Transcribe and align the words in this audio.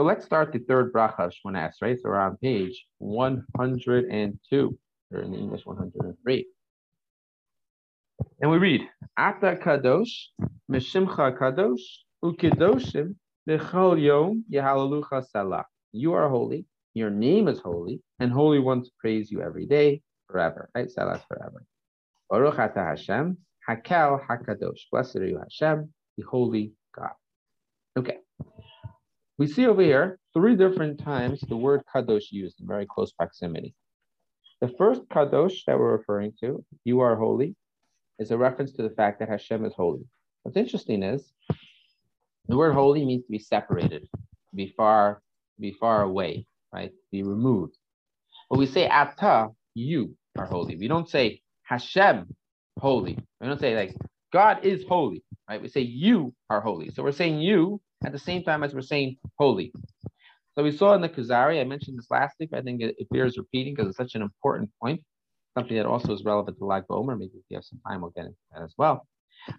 So 0.00 0.04
let's 0.04 0.24
start 0.24 0.50
the 0.54 0.60
third 0.60 0.94
bracha 0.94 1.30
Shmonas, 1.30 1.74
right? 1.82 1.98
So 2.00 2.08
we're 2.08 2.18
on 2.18 2.38
page 2.38 2.86
102, 3.00 4.78
or 5.12 5.20
in 5.20 5.34
English 5.34 5.66
103. 5.66 6.46
And 8.40 8.50
we 8.50 8.56
read, 8.56 8.80
Ata 9.18 9.58
kadosh, 9.62 10.28
mishimcha 10.72 11.38
kadosh, 11.38 11.82
ukidoshim, 12.24 13.14
lechol 13.46 14.00
yom 14.00 14.42
yehalalucha 14.50 15.22
salah. 15.26 15.66
You 15.92 16.14
are 16.14 16.30
holy, 16.30 16.64
your 16.94 17.10
name 17.10 17.46
is 17.46 17.58
holy, 17.58 18.00
and 18.20 18.32
holy 18.32 18.58
ones 18.58 18.90
praise 18.98 19.30
you 19.30 19.42
every 19.42 19.66
day, 19.66 20.00
forever. 20.28 20.70
Right? 20.74 20.90
Salah 20.90 21.22
forever. 21.28 21.62
Baruch 22.30 22.58
ata 22.58 22.82
Hashem, 22.82 23.36
hakel 23.68 24.26
hakadosh. 24.26 24.80
Blessed 24.90 25.16
are 25.16 25.26
you, 25.26 25.38
Hashem, 25.40 25.92
the 26.16 26.24
holy 26.24 26.72
God. 26.96 27.12
Okay. 27.98 28.16
We 29.40 29.46
see 29.46 29.66
over 29.66 29.80
here 29.80 30.18
three 30.34 30.54
different 30.54 31.02
times 31.02 31.40
the 31.48 31.56
word 31.56 31.80
kadosh 31.94 32.30
used 32.30 32.60
in 32.60 32.66
very 32.66 32.84
close 32.84 33.10
proximity. 33.12 33.74
The 34.60 34.68
first 34.76 35.00
kadosh 35.08 35.64
that 35.66 35.78
we're 35.78 35.96
referring 35.96 36.34
to, 36.40 36.62
you 36.84 37.00
are 37.00 37.16
holy, 37.16 37.56
is 38.18 38.30
a 38.32 38.36
reference 38.36 38.72
to 38.72 38.82
the 38.82 38.90
fact 38.90 39.18
that 39.18 39.30
Hashem 39.30 39.64
is 39.64 39.72
holy. 39.74 40.04
What's 40.42 40.58
interesting 40.58 41.02
is 41.02 41.32
the 42.48 42.56
word 42.58 42.74
holy 42.74 43.02
means 43.06 43.24
to 43.24 43.30
be 43.30 43.38
separated, 43.38 44.02
to 44.12 44.56
be 44.56 44.74
far, 44.76 45.22
to 45.56 45.60
be 45.62 45.72
far 45.72 46.02
away, 46.02 46.44
right? 46.70 46.90
To 46.90 47.10
be 47.10 47.22
removed. 47.22 47.78
But 48.50 48.58
we 48.58 48.66
say 48.66 48.90
ata, 48.90 49.48
you 49.72 50.16
are 50.36 50.44
holy. 50.44 50.76
We 50.76 50.86
don't 50.86 51.08
say 51.08 51.40
Hashem 51.62 52.26
holy. 52.78 53.18
We 53.40 53.46
don't 53.46 53.58
say 53.58 53.74
like 53.74 53.96
God 54.34 54.66
is 54.66 54.84
holy, 54.86 55.24
right? 55.48 55.62
We 55.62 55.68
say 55.68 55.80
you 55.80 56.34
are 56.50 56.60
holy. 56.60 56.90
So 56.90 57.02
we're 57.02 57.12
saying 57.12 57.40
you 57.40 57.80
at 58.04 58.12
the 58.12 58.18
same 58.18 58.42
time 58.42 58.62
as 58.62 58.74
we're 58.74 58.82
saying 58.82 59.16
holy. 59.38 59.72
So 60.54 60.64
we 60.64 60.72
saw 60.72 60.94
in 60.94 61.00
the 61.00 61.08
Kuzari, 61.08 61.60
I 61.60 61.64
mentioned 61.64 61.98
this 61.98 62.10
last 62.10 62.36
week, 62.40 62.50
I 62.52 62.60
think 62.60 62.82
it, 62.82 62.96
it 62.98 63.08
bears 63.10 63.38
repeating 63.38 63.74
because 63.74 63.88
it's 63.88 63.96
such 63.96 64.14
an 64.14 64.22
important 64.22 64.70
point, 64.82 65.00
something 65.56 65.76
that 65.76 65.86
also 65.86 66.12
is 66.12 66.24
relevant 66.24 66.58
to 66.58 66.64
Lag 66.64 66.84
BaOmer. 66.88 67.18
Maybe 67.18 67.32
if 67.34 67.44
you 67.48 67.56
have 67.56 67.64
some 67.64 67.80
time, 67.86 68.00
we'll 68.00 68.10
get 68.10 68.26
into 68.26 68.36
that 68.52 68.62
as 68.62 68.74
well. 68.76 69.06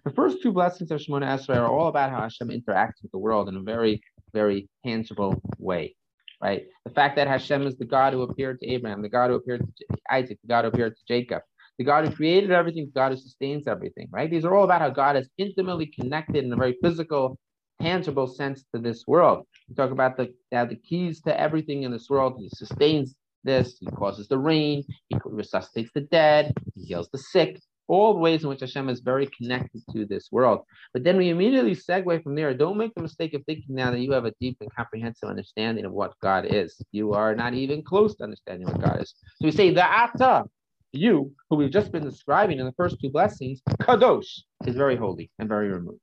The 0.04 0.12
first 0.12 0.42
two 0.42 0.52
blessings 0.52 0.90
of 0.90 1.00
Shemona 1.00 1.26
Esrei 1.26 1.56
are 1.56 1.66
all 1.68 1.88
about 1.88 2.10
how 2.10 2.20
Hashem 2.20 2.48
interacts 2.48 3.02
with 3.02 3.10
the 3.10 3.18
world 3.18 3.48
in 3.48 3.56
a 3.56 3.62
very, 3.62 4.00
very 4.32 4.68
tangible 4.84 5.40
way, 5.58 5.96
right? 6.42 6.64
The 6.84 6.92
fact 6.92 7.16
that 7.16 7.26
Hashem 7.26 7.66
is 7.66 7.76
the 7.76 7.84
God 7.84 8.12
who 8.12 8.22
appeared 8.22 8.60
to 8.60 8.68
Abraham, 8.68 9.02
the 9.02 9.08
God 9.08 9.30
who 9.30 9.36
appeared 9.36 9.60
to 9.60 9.86
Isaac, 10.10 10.38
the 10.42 10.48
God 10.48 10.64
who 10.64 10.68
appeared 10.68 10.94
to 10.96 11.02
Jacob, 11.08 11.42
the 11.78 11.84
God 11.84 12.06
who 12.06 12.14
created 12.14 12.52
everything, 12.52 12.84
the 12.84 13.00
God 13.00 13.12
who 13.12 13.18
sustains 13.18 13.66
everything, 13.66 14.08
right? 14.12 14.30
These 14.30 14.44
are 14.44 14.54
all 14.54 14.64
about 14.64 14.82
how 14.82 14.90
God 14.90 15.16
is 15.16 15.28
intimately 15.38 15.86
connected 15.86 16.44
in 16.44 16.52
a 16.52 16.56
very 16.56 16.76
physical 16.82 17.38
tangible 17.82 18.26
sense 18.26 18.64
to 18.74 18.80
this 18.80 19.04
world. 19.06 19.46
We 19.68 19.74
talk 19.74 19.90
about 19.90 20.16
the 20.16 20.32
the 20.50 20.78
keys 20.88 21.20
to 21.22 21.38
everything 21.38 21.82
in 21.82 21.90
this 21.90 22.08
world. 22.08 22.36
He 22.38 22.48
sustains 22.48 23.14
this. 23.44 23.76
He 23.80 23.86
causes 23.86 24.28
the 24.28 24.38
rain. 24.38 24.84
He 25.08 25.16
resuscitates 25.24 25.90
the 25.94 26.02
dead. 26.02 26.54
He 26.74 26.84
heals 26.84 27.08
the 27.10 27.18
sick. 27.18 27.60
All 27.88 28.14
the 28.14 28.20
ways 28.20 28.44
in 28.44 28.48
which 28.48 28.60
Hashem 28.60 28.88
is 28.88 29.00
very 29.00 29.28
connected 29.36 29.82
to 29.92 30.06
this 30.06 30.28
world. 30.30 30.60
But 30.94 31.02
then 31.04 31.16
we 31.16 31.30
immediately 31.30 31.74
segue 31.74 32.22
from 32.22 32.34
there. 32.36 32.54
Don't 32.54 32.78
make 32.78 32.94
the 32.94 33.02
mistake 33.02 33.34
of 33.34 33.42
thinking 33.44 33.74
now 33.74 33.90
that 33.90 33.98
you 34.00 34.12
have 34.12 34.24
a 34.24 34.32
deep 34.40 34.56
and 34.60 34.72
comprehensive 34.72 35.28
understanding 35.28 35.84
of 35.84 35.92
what 35.92 36.12
God 36.22 36.46
is. 36.48 36.80
You 36.92 37.12
are 37.12 37.34
not 37.34 37.54
even 37.54 37.82
close 37.82 38.14
to 38.16 38.24
understanding 38.24 38.68
what 38.68 38.80
God 38.80 39.02
is. 39.02 39.12
So 39.36 39.46
we 39.46 39.50
say 39.50 39.74
the 39.74 39.84
Ata, 39.84 40.44
you, 40.92 41.32
who 41.50 41.56
we've 41.56 41.70
just 41.70 41.90
been 41.90 42.04
describing 42.04 42.60
in 42.60 42.66
the 42.66 42.72
first 42.72 42.96
two 43.00 43.10
blessings, 43.10 43.60
Kadosh, 43.80 44.32
is 44.64 44.76
very 44.76 44.96
holy 44.96 45.30
and 45.38 45.48
very 45.48 45.68
removed. 45.68 46.00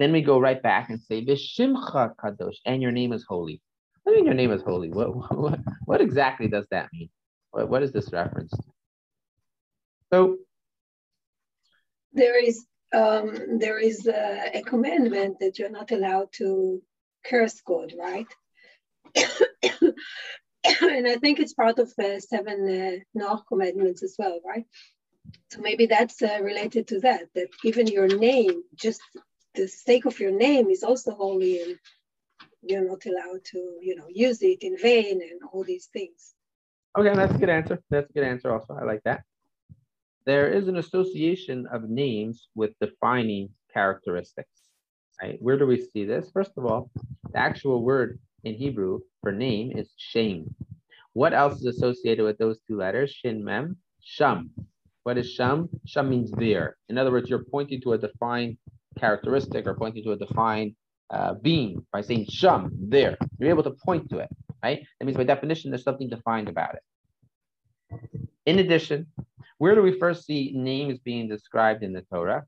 Then 0.00 0.12
we 0.12 0.22
go 0.22 0.40
right 0.40 0.60
back 0.62 0.88
and 0.88 0.98
say, 0.98 1.22
Vishimcha 1.22 2.14
Kadosh, 2.16 2.56
and 2.64 2.80
your 2.80 2.90
name 2.90 3.12
is 3.12 3.22
holy. 3.28 3.60
What 4.02 4.12
do 4.12 4.18
you 4.18 4.24
mean 4.24 4.26
your 4.26 4.34
name 4.34 4.50
is 4.50 4.62
holy? 4.62 4.88
What, 4.90 5.36
what, 5.36 5.60
what 5.84 6.00
exactly 6.00 6.48
does 6.48 6.66
that 6.70 6.88
mean? 6.90 7.10
What, 7.50 7.68
what 7.68 7.82
is 7.82 7.92
this 7.92 8.10
reference 8.10 8.50
to? 8.50 8.62
So 10.10 10.38
there 12.14 12.42
is 12.42 12.64
um, 12.94 13.58
there 13.58 13.78
is 13.78 14.06
a, 14.06 14.58
a, 14.58 14.62
commandment 14.62 15.38
that 15.38 15.58
you're 15.58 15.70
not 15.70 15.92
allowed 15.92 16.32
to 16.38 16.82
curse 17.24 17.60
God, 17.60 17.92
right? 17.96 18.26
and 19.14 21.06
I 21.06 21.16
think 21.20 21.38
it's 21.38 21.52
part 21.52 21.78
of 21.78 21.92
uh, 22.02 22.18
seven 22.18 23.04
uh, 23.22 23.36
commandments 23.48 24.02
as 24.02 24.16
well, 24.18 24.40
right? 24.44 24.64
So 25.50 25.60
maybe 25.60 25.86
that's 25.86 26.20
uh, 26.22 26.38
related 26.42 26.88
to 26.88 27.00
that. 27.00 27.26
That 27.36 27.48
even 27.64 27.86
your 27.86 28.08
name, 28.08 28.62
just 28.74 29.02
the 29.54 29.66
sake 29.66 30.06
of 30.06 30.18
your 30.20 30.32
name 30.32 30.70
is 30.70 30.82
also 30.82 31.12
holy 31.12 31.62
and 31.62 31.78
you're 32.62 32.86
not 32.86 33.04
allowed 33.06 33.44
to, 33.44 33.58
you 33.80 33.96
know, 33.96 34.06
use 34.08 34.42
it 34.42 34.58
in 34.62 34.76
vain 34.78 35.20
and 35.22 35.40
all 35.52 35.64
these 35.64 35.86
things. 35.86 36.34
Okay, 36.98 37.14
that's 37.14 37.34
a 37.34 37.38
good 37.38 37.48
answer. 37.48 37.80
That's 37.90 38.10
a 38.10 38.12
good 38.12 38.24
answer 38.24 38.52
also. 38.52 38.74
I 38.74 38.84
like 38.84 39.02
that. 39.04 39.22
There 40.26 40.52
is 40.52 40.68
an 40.68 40.76
association 40.76 41.66
of 41.72 41.88
names 41.88 42.48
with 42.54 42.72
defining 42.80 43.50
characteristics. 43.72 44.50
Right? 45.22 45.38
Where 45.40 45.58
do 45.58 45.66
we 45.66 45.86
see 45.92 46.04
this? 46.04 46.30
First 46.32 46.52
of 46.56 46.66
all, 46.66 46.90
the 47.32 47.38
actual 47.38 47.82
word 47.82 48.18
in 48.44 48.54
Hebrew 48.54 49.00
for 49.22 49.32
name 49.32 49.72
is 49.76 49.90
shem. 49.96 50.54
What 51.12 51.34
else 51.34 51.60
is 51.60 51.66
associated 51.66 52.24
with 52.24 52.38
those 52.38 52.58
two 52.66 52.76
letters? 52.76 53.10
Shin 53.10 53.44
mem, 53.44 53.76
sham. 54.02 54.50
What 55.02 55.18
is 55.18 55.30
sham? 55.30 55.68
Sham 55.86 56.10
means 56.10 56.30
there. 56.32 56.76
In 56.88 56.98
other 56.98 57.10
words, 57.10 57.28
you're 57.28 57.44
pointing 57.44 57.80
to 57.82 57.94
a 57.94 57.98
defined 57.98 58.58
characteristic 58.98 59.66
or 59.66 59.74
pointing 59.74 60.04
to 60.04 60.12
a 60.12 60.16
defined 60.16 60.74
uh, 61.10 61.34
being 61.34 61.84
by 61.92 62.00
saying 62.00 62.26
sham, 62.28 62.70
there. 62.78 63.16
You're 63.38 63.50
able 63.50 63.64
to 63.64 63.72
point 63.84 64.08
to 64.10 64.18
it, 64.18 64.28
right? 64.62 64.86
That 64.98 65.06
means 65.06 65.16
by 65.16 65.24
definition, 65.24 65.70
there's 65.70 65.82
something 65.82 66.08
defined 66.08 66.48
about 66.48 66.76
it. 66.76 66.82
In 68.46 68.58
addition, 68.60 69.06
where 69.58 69.74
do 69.74 69.82
we 69.82 69.98
first 69.98 70.24
see 70.24 70.52
names 70.54 70.98
being 71.00 71.28
described 71.28 71.82
in 71.82 71.92
the 71.92 72.02
Torah? 72.12 72.44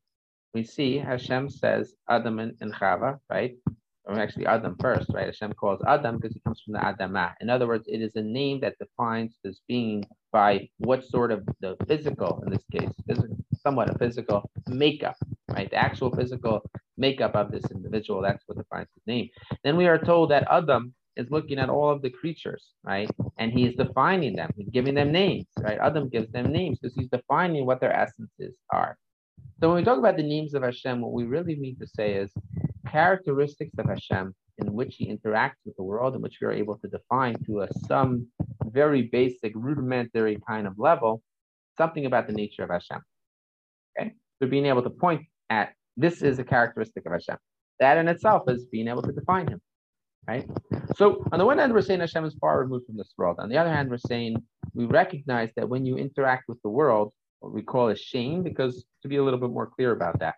We 0.54 0.64
see 0.64 0.98
Hashem 0.98 1.50
says 1.50 1.94
Adam 2.08 2.38
and, 2.38 2.54
and 2.60 2.72
Chava, 2.74 3.18
right? 3.28 3.56
Or 4.04 4.18
actually 4.18 4.46
Adam 4.46 4.76
first, 4.80 5.10
right? 5.12 5.26
Hashem 5.26 5.52
calls 5.54 5.82
Adam 5.86 6.16
because 6.16 6.34
he 6.34 6.40
comes 6.40 6.60
from 6.60 6.74
the 6.74 6.80
Adamah. 6.80 7.34
In 7.40 7.50
other 7.50 7.66
words, 7.66 7.86
it 7.88 8.02
is 8.02 8.12
a 8.16 8.22
name 8.22 8.60
that 8.60 8.76
defines 8.78 9.36
this 9.42 9.60
being 9.68 10.04
by 10.32 10.68
what 10.78 11.04
sort 11.04 11.30
of 11.30 11.46
the 11.60 11.76
physical, 11.86 12.42
in 12.46 12.52
this 12.52 12.64
case, 12.72 12.90
somewhat 13.62 13.90
a 13.90 13.98
physical 13.98 14.50
makeup, 14.68 15.16
right? 15.52 15.70
The 15.70 15.76
actual 15.76 16.10
physical 16.14 16.62
makeup 16.96 17.34
of 17.34 17.50
this 17.50 17.64
individual, 17.70 18.22
that's 18.22 18.42
what 18.46 18.58
defines 18.58 18.88
his 18.94 19.06
name. 19.06 19.28
Then 19.64 19.76
we 19.76 19.86
are 19.86 19.98
told 19.98 20.30
that 20.30 20.46
Adam 20.50 20.94
is 21.16 21.30
looking 21.30 21.58
at 21.58 21.68
all 21.68 21.90
of 21.90 22.02
the 22.02 22.10
creatures, 22.10 22.70
right? 22.84 23.10
And 23.38 23.52
he's 23.52 23.74
defining 23.76 24.34
them, 24.36 24.50
he's 24.56 24.70
giving 24.70 24.94
them 24.94 25.12
names, 25.12 25.46
right? 25.60 25.78
Adam 25.78 26.08
gives 26.08 26.30
them 26.32 26.52
names 26.52 26.78
because 26.78 26.94
he's 26.96 27.08
defining 27.08 27.66
what 27.66 27.80
their 27.80 27.92
essences 27.92 28.54
are. 28.70 28.96
So 29.60 29.68
when 29.68 29.76
we 29.76 29.84
talk 29.84 29.98
about 29.98 30.16
the 30.16 30.22
names 30.22 30.54
of 30.54 30.62
Hashem, 30.62 31.00
what 31.00 31.12
we 31.12 31.24
really 31.24 31.56
mean 31.56 31.76
to 31.78 31.86
say 31.86 32.14
is 32.14 32.32
characteristics 32.90 33.74
of 33.78 33.86
Hashem 33.88 34.34
in 34.58 34.72
which 34.72 34.96
he 34.96 35.06
interacts 35.06 35.60
with 35.64 35.76
the 35.76 35.82
world, 35.82 36.14
in 36.14 36.22
which 36.22 36.38
we 36.40 36.46
are 36.46 36.52
able 36.52 36.78
to 36.78 36.88
define 36.88 37.36
to 37.46 37.62
a 37.62 37.68
some 37.86 38.26
very 38.66 39.02
basic, 39.02 39.52
rudimentary 39.54 40.38
kind 40.46 40.66
of 40.66 40.78
level, 40.78 41.22
something 41.76 42.06
about 42.06 42.26
the 42.26 42.32
nature 42.32 42.62
of 42.64 42.70
Hashem. 42.70 43.00
Okay, 43.98 44.12
so 44.38 44.48
being 44.48 44.66
able 44.66 44.82
to 44.82 44.90
point 44.90 45.22
at 45.52 45.66
this 45.96 46.22
is 46.22 46.38
a 46.38 46.44
characteristic 46.54 47.04
of 47.06 47.12
Hashem. 47.12 47.38
That 47.80 47.98
in 47.98 48.08
itself 48.08 48.42
is 48.48 48.64
being 48.74 48.88
able 48.88 49.02
to 49.02 49.12
define 49.12 49.46
Him. 49.48 49.60
Right. 50.26 50.48
So 50.96 51.04
on 51.32 51.38
the 51.40 51.46
one 51.50 51.58
hand, 51.58 51.72
we're 51.72 51.88
saying 51.88 52.00
Hashem 52.00 52.24
is 52.24 52.36
far 52.40 52.60
removed 52.60 52.86
from 52.86 52.96
this 52.96 53.12
world. 53.18 53.36
On 53.40 53.48
the 53.48 53.58
other 53.58 53.74
hand, 53.76 53.90
we're 53.90 54.08
saying 54.12 54.36
we 54.72 54.84
recognize 54.84 55.50
that 55.56 55.68
when 55.68 55.84
you 55.84 55.96
interact 55.96 56.44
with 56.48 56.60
the 56.62 56.70
world, 56.70 57.12
what 57.40 57.52
we 57.52 57.62
call 57.62 57.88
a 57.88 57.96
shame, 57.96 58.44
because 58.44 58.84
to 59.02 59.08
be 59.08 59.16
a 59.16 59.24
little 59.24 59.40
bit 59.44 59.50
more 59.50 59.66
clear 59.66 59.90
about 59.90 60.20
that, 60.20 60.36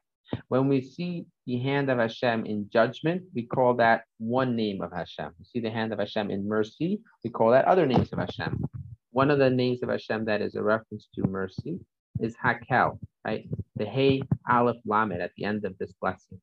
when 0.48 0.68
we 0.68 0.80
see 0.80 1.26
the 1.46 1.58
hand 1.58 1.90
of 1.90 1.98
Hashem 1.98 2.46
in 2.46 2.70
judgment, 2.72 3.22
we 3.34 3.42
call 3.42 3.74
that 3.74 4.04
one 4.18 4.56
name 4.56 4.80
of 4.80 4.90
Hashem. 4.90 5.30
We 5.38 5.44
see 5.44 5.60
the 5.60 5.74
hand 5.78 5.92
of 5.92 5.98
Hashem 5.98 6.30
in 6.30 6.48
mercy, 6.48 7.00
we 7.22 7.30
call 7.30 7.50
that 7.50 7.66
other 7.66 7.86
names 7.86 8.10
of 8.12 8.18
Hashem. 8.18 8.64
One 9.10 9.30
of 9.30 9.38
the 9.38 9.50
names 9.50 9.82
of 9.82 9.90
Hashem 9.90 10.24
that 10.24 10.40
is 10.40 10.54
a 10.54 10.62
reference 10.62 11.08
to 11.14 11.28
mercy 11.28 11.78
is 12.20 12.36
Hakel, 12.36 12.98
right? 13.24 13.48
The 13.76 13.84
Hey 13.84 14.22
Aleph 14.48 14.76
Lamed 14.86 15.20
at 15.20 15.32
the 15.36 15.44
end 15.44 15.64
of 15.64 15.76
this 15.78 15.92
blessing. 16.00 16.40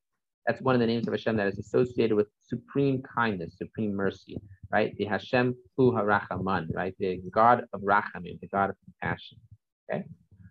That's 0.47 0.61
one 0.61 0.75
of 0.75 0.81
the 0.81 0.87
names 0.87 1.07
of 1.07 1.13
Hashem 1.13 1.37
that 1.37 1.47
is 1.47 1.59
associated 1.59 2.15
with 2.15 2.27
supreme 2.41 3.03
kindness, 3.03 3.57
supreme 3.57 3.93
mercy, 3.93 4.37
right? 4.71 4.95
The 4.97 5.05
Hashem 5.05 5.55
Hu 5.77 5.91
Harachaman, 5.91 6.73
right? 6.73 6.95
The 6.99 7.21
God 7.31 7.65
of 7.73 7.81
Rachamim, 7.81 8.39
the 8.39 8.47
God 8.47 8.71
of 8.71 8.75
compassion. 8.83 9.37
Okay, 9.91 10.03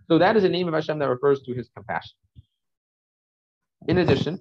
so 0.09 0.19
that 0.19 0.37
is 0.37 0.45
a 0.45 0.49
name 0.49 0.69
of 0.69 0.75
Hashem 0.75 0.99
that 1.01 1.09
refers 1.09 1.43
to 1.43 1.55
His 1.55 1.69
compassion. 1.75 2.17
In 3.89 3.99
addition, 3.99 4.39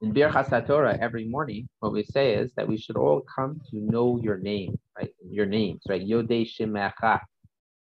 in 0.00 0.12
Birchas 0.12 0.66
Torah 0.66 0.98
every 1.00 1.26
morning, 1.26 1.68
what 1.80 1.92
we 1.92 2.02
say 2.02 2.34
is 2.34 2.52
that 2.56 2.66
we 2.66 2.78
should 2.78 2.96
all 2.96 3.22
come 3.34 3.60
to 3.70 3.76
know 3.76 4.18
your 4.22 4.38
name, 4.38 4.78
right? 4.96 5.10
Your 5.28 5.46
names, 5.46 5.82
right? 5.88 6.02
Yodei 6.06 6.48
Shemecha. 6.48 7.20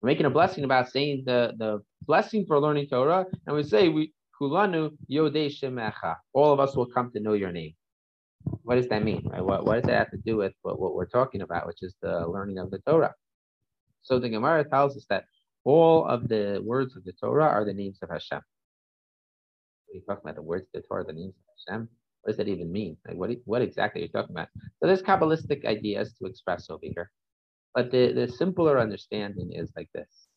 We're 0.02 0.08
making 0.08 0.26
a 0.26 0.30
blessing 0.30 0.64
about 0.64 0.90
saying 0.90 1.24
the, 1.26 1.54
the 1.58 1.82
blessing 2.06 2.46
for 2.46 2.60
learning 2.60 2.88
Torah, 2.88 3.26
and 3.46 3.56
we 3.56 3.64
say 3.64 3.90
we 3.90 4.14
Kulanu 4.40 4.92
Yodei 5.12 5.52
Shemecha. 5.52 6.16
All 6.34 6.54
of 6.54 6.60
us 6.60 6.76
will 6.76 6.86
come 6.86 7.12
to 7.12 7.20
know 7.20 7.34
your 7.34 7.52
name. 7.52 7.74
what 8.64 8.76
does 8.76 8.88
that 8.88 9.04
mean? 9.04 9.28
Right? 9.30 9.44
What, 9.44 9.66
what 9.66 9.76
does 9.76 9.84
that 9.84 9.98
have 9.98 10.12
to 10.12 10.18
do 10.18 10.38
with 10.38 10.54
what, 10.62 10.80
what 10.80 10.96
we're 10.96 11.06
talking 11.06 11.42
about, 11.42 11.68
which 11.68 11.84
is 11.84 11.96
the 12.02 12.26
learning 12.26 12.60
of 12.60 12.72
the 12.72 12.80
Torah? 12.80 13.14
So 14.02 14.20
the 14.20 14.30
Gemara 14.30 14.64
tells 14.64 14.96
us 14.96 15.06
that 15.10 15.26
all 15.66 16.06
of 16.06 16.30
the 16.30 16.62
words 16.64 16.96
of 16.96 17.04
the 17.04 17.12
Torah 17.12 17.48
are 17.48 17.66
the 17.66 17.74
names 17.74 18.00
of 18.02 18.10
Hashem. 18.10 18.40
Are 18.40 20.00
talking 20.08 20.22
about? 20.24 20.36
The 20.36 20.42
words 20.42 20.68
of 20.74 20.82
the 20.82 20.88
Torah, 20.88 21.04
the 21.04 21.14
names 21.14 21.34
of 21.36 21.74
Hashem? 21.74 21.90
What 22.22 22.32
does 22.32 22.38
that 22.38 22.48
even 22.48 22.72
mean? 22.72 22.96
Like 23.06 23.18
what, 23.18 23.32
what 23.46 23.62
exactly 23.62 24.02
are 24.02 24.06
you 24.06 24.10
talking 24.10 24.36
about? 24.36 24.48
So 24.80 24.88
there's 24.88 25.02
Kabbalistic 25.02 25.66
ideas 25.66 26.14
to 26.20 26.26
express 26.26 26.70
over 26.70 26.80
here. 26.84 27.12
But 27.74 27.92
the, 27.92 28.14
the 28.14 28.28
simpler 28.28 28.80
understanding 28.80 29.54
is 29.54 29.72
like 29.76 29.90
this. 29.94 30.28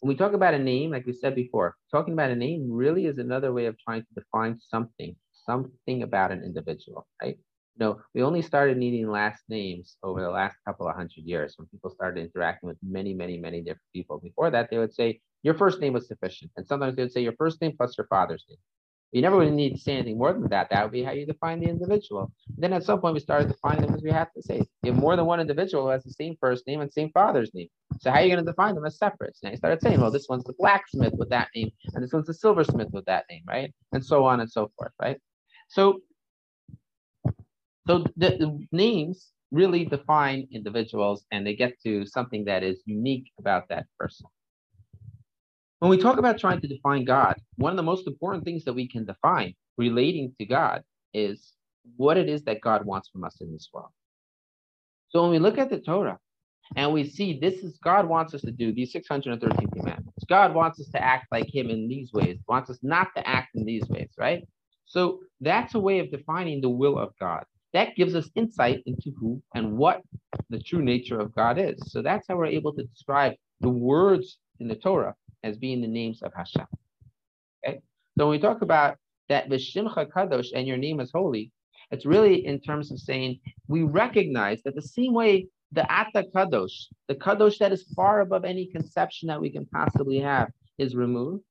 When 0.00 0.08
we 0.08 0.16
talk 0.16 0.34
about 0.34 0.54
a 0.54 0.58
name, 0.58 0.90
like 0.90 1.06
we 1.06 1.12
said 1.12 1.34
before, 1.34 1.76
talking 1.90 2.12
about 2.12 2.30
a 2.30 2.36
name 2.36 2.66
really 2.70 3.06
is 3.06 3.18
another 3.18 3.52
way 3.52 3.66
of 3.66 3.78
trying 3.78 4.02
to 4.02 4.14
define 4.14 4.58
something, 4.60 5.16
something 5.32 6.02
about 6.02 6.32
an 6.32 6.42
individual, 6.44 7.06
right? 7.22 7.38
You 7.76 7.86
know, 7.86 8.00
we 8.14 8.22
only 8.22 8.42
started 8.42 8.76
needing 8.76 9.08
last 9.10 9.42
names 9.48 9.96
over 10.02 10.20
the 10.20 10.30
last 10.30 10.56
couple 10.66 10.88
of 10.88 10.94
hundred 10.94 11.24
years 11.24 11.54
when 11.56 11.68
people 11.68 11.90
started 11.90 12.20
interacting 12.20 12.68
with 12.68 12.78
many, 12.82 13.14
many, 13.14 13.38
many 13.38 13.60
different 13.60 13.92
people. 13.94 14.18
Before 14.18 14.50
that, 14.50 14.70
they 14.70 14.78
would 14.78 14.94
say 14.94 15.20
your 15.42 15.54
first 15.54 15.80
name 15.80 15.92
was 15.92 16.08
sufficient. 16.08 16.50
And 16.56 16.66
sometimes 16.66 16.96
they 16.96 17.02
would 17.02 17.12
say 17.12 17.22
your 17.22 17.36
first 17.38 17.60
name 17.60 17.74
plus 17.76 17.96
your 17.96 18.06
father's 18.08 18.44
name. 18.48 18.58
You 19.16 19.22
never 19.22 19.38
would 19.38 19.50
need 19.54 19.72
to 19.72 19.80
say 19.80 19.94
anything 19.94 20.18
more 20.18 20.34
than 20.34 20.46
that. 20.50 20.68
That 20.68 20.82
would 20.82 20.92
be 20.92 21.02
how 21.02 21.12
you 21.12 21.24
define 21.24 21.58
the 21.58 21.70
individual. 21.70 22.30
And 22.48 22.62
then 22.62 22.74
at 22.74 22.84
some 22.84 23.00
point 23.00 23.14
we 23.14 23.20
started 23.20 23.48
defining 23.48 23.86
them 23.86 23.94
as 23.94 24.02
we 24.02 24.10
have 24.10 24.30
to 24.34 24.42
say. 24.42 24.60
You 24.82 24.92
have 24.92 25.00
more 25.00 25.16
than 25.16 25.24
one 25.24 25.40
individual 25.40 25.84
who 25.84 25.88
has 25.88 26.04
the 26.04 26.10
same 26.10 26.36
first 26.38 26.66
name 26.66 26.82
and 26.82 26.92
same 26.92 27.10
father's 27.14 27.50
name. 27.54 27.68
So 27.98 28.10
how 28.10 28.18
are 28.18 28.22
you 28.22 28.28
going 28.28 28.44
to 28.44 28.50
define 28.52 28.74
them 28.74 28.84
as 28.84 28.98
separate? 28.98 29.34
Now 29.42 29.52
you 29.52 29.56
started 29.56 29.80
saying, 29.80 30.02
well, 30.02 30.10
this 30.10 30.26
one's 30.28 30.44
the 30.44 30.52
blacksmith 30.58 31.14
with 31.16 31.30
that 31.30 31.48
name, 31.56 31.70
and 31.94 32.04
this 32.04 32.12
one's 32.12 32.26
the 32.26 32.34
silversmith 32.34 32.90
with 32.92 33.06
that 33.06 33.24
name, 33.30 33.40
right? 33.48 33.72
And 33.92 34.04
so 34.04 34.26
on 34.26 34.40
and 34.40 34.52
so 34.52 34.70
forth, 34.76 34.92
right? 35.00 35.18
So, 35.68 36.00
so 37.86 38.04
the, 38.18 38.36
the 38.36 38.66
names 38.70 39.32
really 39.50 39.86
define 39.86 40.46
individuals 40.52 41.24
and 41.32 41.46
they 41.46 41.56
get 41.56 41.80
to 41.84 42.04
something 42.04 42.44
that 42.44 42.62
is 42.62 42.82
unique 42.84 43.30
about 43.38 43.70
that 43.70 43.86
person. 43.98 44.26
When 45.80 45.90
we 45.90 45.98
talk 45.98 46.18
about 46.18 46.38
trying 46.38 46.60
to 46.62 46.68
define 46.68 47.04
God, 47.04 47.36
one 47.56 47.70
of 47.70 47.76
the 47.76 47.82
most 47.82 48.06
important 48.06 48.44
things 48.44 48.64
that 48.64 48.72
we 48.72 48.88
can 48.88 49.04
define 49.04 49.54
relating 49.76 50.34
to 50.38 50.46
God 50.46 50.82
is 51.12 51.52
what 51.96 52.16
it 52.16 52.30
is 52.30 52.42
that 52.44 52.62
God 52.62 52.86
wants 52.86 53.10
from 53.10 53.24
us 53.24 53.36
in 53.42 53.52
this 53.52 53.68
world. 53.72 53.90
So 55.10 55.22
when 55.22 55.32
we 55.32 55.38
look 55.38 55.58
at 55.58 55.68
the 55.68 55.78
Torah 55.78 56.18
and 56.76 56.94
we 56.94 57.04
see 57.04 57.38
this 57.38 57.62
is 57.62 57.78
God 57.84 58.08
wants 58.08 58.32
us 58.32 58.40
to 58.42 58.50
do 58.50 58.72
these 58.72 58.90
613 58.92 59.68
commandments, 59.68 60.24
God 60.26 60.54
wants 60.54 60.80
us 60.80 60.88
to 60.88 61.02
act 61.02 61.26
like 61.30 61.54
Him 61.54 61.68
in 61.68 61.88
these 61.88 62.10
ways, 62.10 62.38
wants 62.48 62.70
us 62.70 62.78
not 62.82 63.08
to 63.14 63.28
act 63.28 63.54
in 63.54 63.66
these 63.66 63.86
ways, 63.90 64.08
right? 64.16 64.48
So 64.86 65.20
that's 65.42 65.74
a 65.74 65.80
way 65.80 65.98
of 65.98 66.10
defining 66.10 66.62
the 66.62 66.70
will 66.70 66.98
of 66.98 67.12
God. 67.20 67.44
That 67.74 67.96
gives 67.96 68.14
us 68.14 68.30
insight 68.34 68.82
into 68.86 69.12
who 69.20 69.42
and 69.54 69.76
what 69.76 70.00
the 70.48 70.58
true 70.58 70.80
nature 70.80 71.18
of 71.18 71.34
God 71.34 71.58
is. 71.58 71.78
So 71.92 72.00
that's 72.00 72.26
how 72.28 72.36
we're 72.36 72.46
able 72.46 72.72
to 72.72 72.84
describe 72.84 73.34
the 73.60 73.68
words 73.68 74.38
in 74.58 74.68
the 74.68 74.74
Torah 74.74 75.14
as 75.42 75.56
being 75.56 75.80
the 75.80 75.88
names 75.88 76.22
of 76.22 76.32
Hashem. 76.34 76.66
Okay, 77.66 77.80
so 78.18 78.26
when 78.26 78.30
we 78.30 78.38
talk 78.38 78.62
about 78.62 78.96
that 79.28 79.48
Vishimcha 79.48 80.06
Kadosh 80.10 80.48
and 80.54 80.66
your 80.66 80.76
name 80.76 81.00
is 81.00 81.10
holy, 81.12 81.52
it's 81.90 82.06
really 82.06 82.46
in 82.46 82.60
terms 82.60 82.90
of 82.90 82.98
saying 82.98 83.40
we 83.68 83.82
recognize 83.82 84.62
that 84.62 84.74
the 84.74 84.82
same 84.82 85.14
way 85.14 85.46
the 85.72 85.84
Ata 85.92 86.24
Kadosh, 86.34 86.86
the 87.08 87.14
Kadosh 87.14 87.58
that 87.58 87.72
is 87.72 87.84
far 87.94 88.20
above 88.20 88.44
any 88.44 88.66
conception 88.66 89.28
that 89.28 89.40
we 89.40 89.50
can 89.50 89.66
possibly 89.66 90.18
have, 90.20 90.50
is 90.78 90.94
removed. 90.94 91.44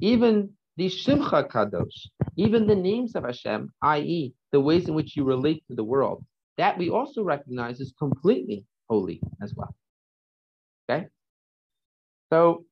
Even 0.00 0.50
the 0.76 0.86
Shimcha 0.86 1.48
Kadosh, 1.48 2.08
even 2.36 2.66
the 2.66 2.74
names 2.74 3.14
of 3.14 3.24
Hashem, 3.24 3.72
i.e., 3.82 4.32
the 4.50 4.60
ways 4.60 4.88
in 4.88 4.94
which 4.94 5.16
you 5.16 5.24
relate 5.24 5.64
to 5.68 5.74
the 5.74 5.84
world, 5.84 6.24
that 6.58 6.76
we 6.76 6.90
also 6.90 7.22
recognize 7.22 7.80
is 7.80 7.94
completely 7.98 8.64
holy 8.88 9.20
as 9.42 9.54
well. 9.54 9.74
Okay? 10.88 11.06
So 12.30 12.64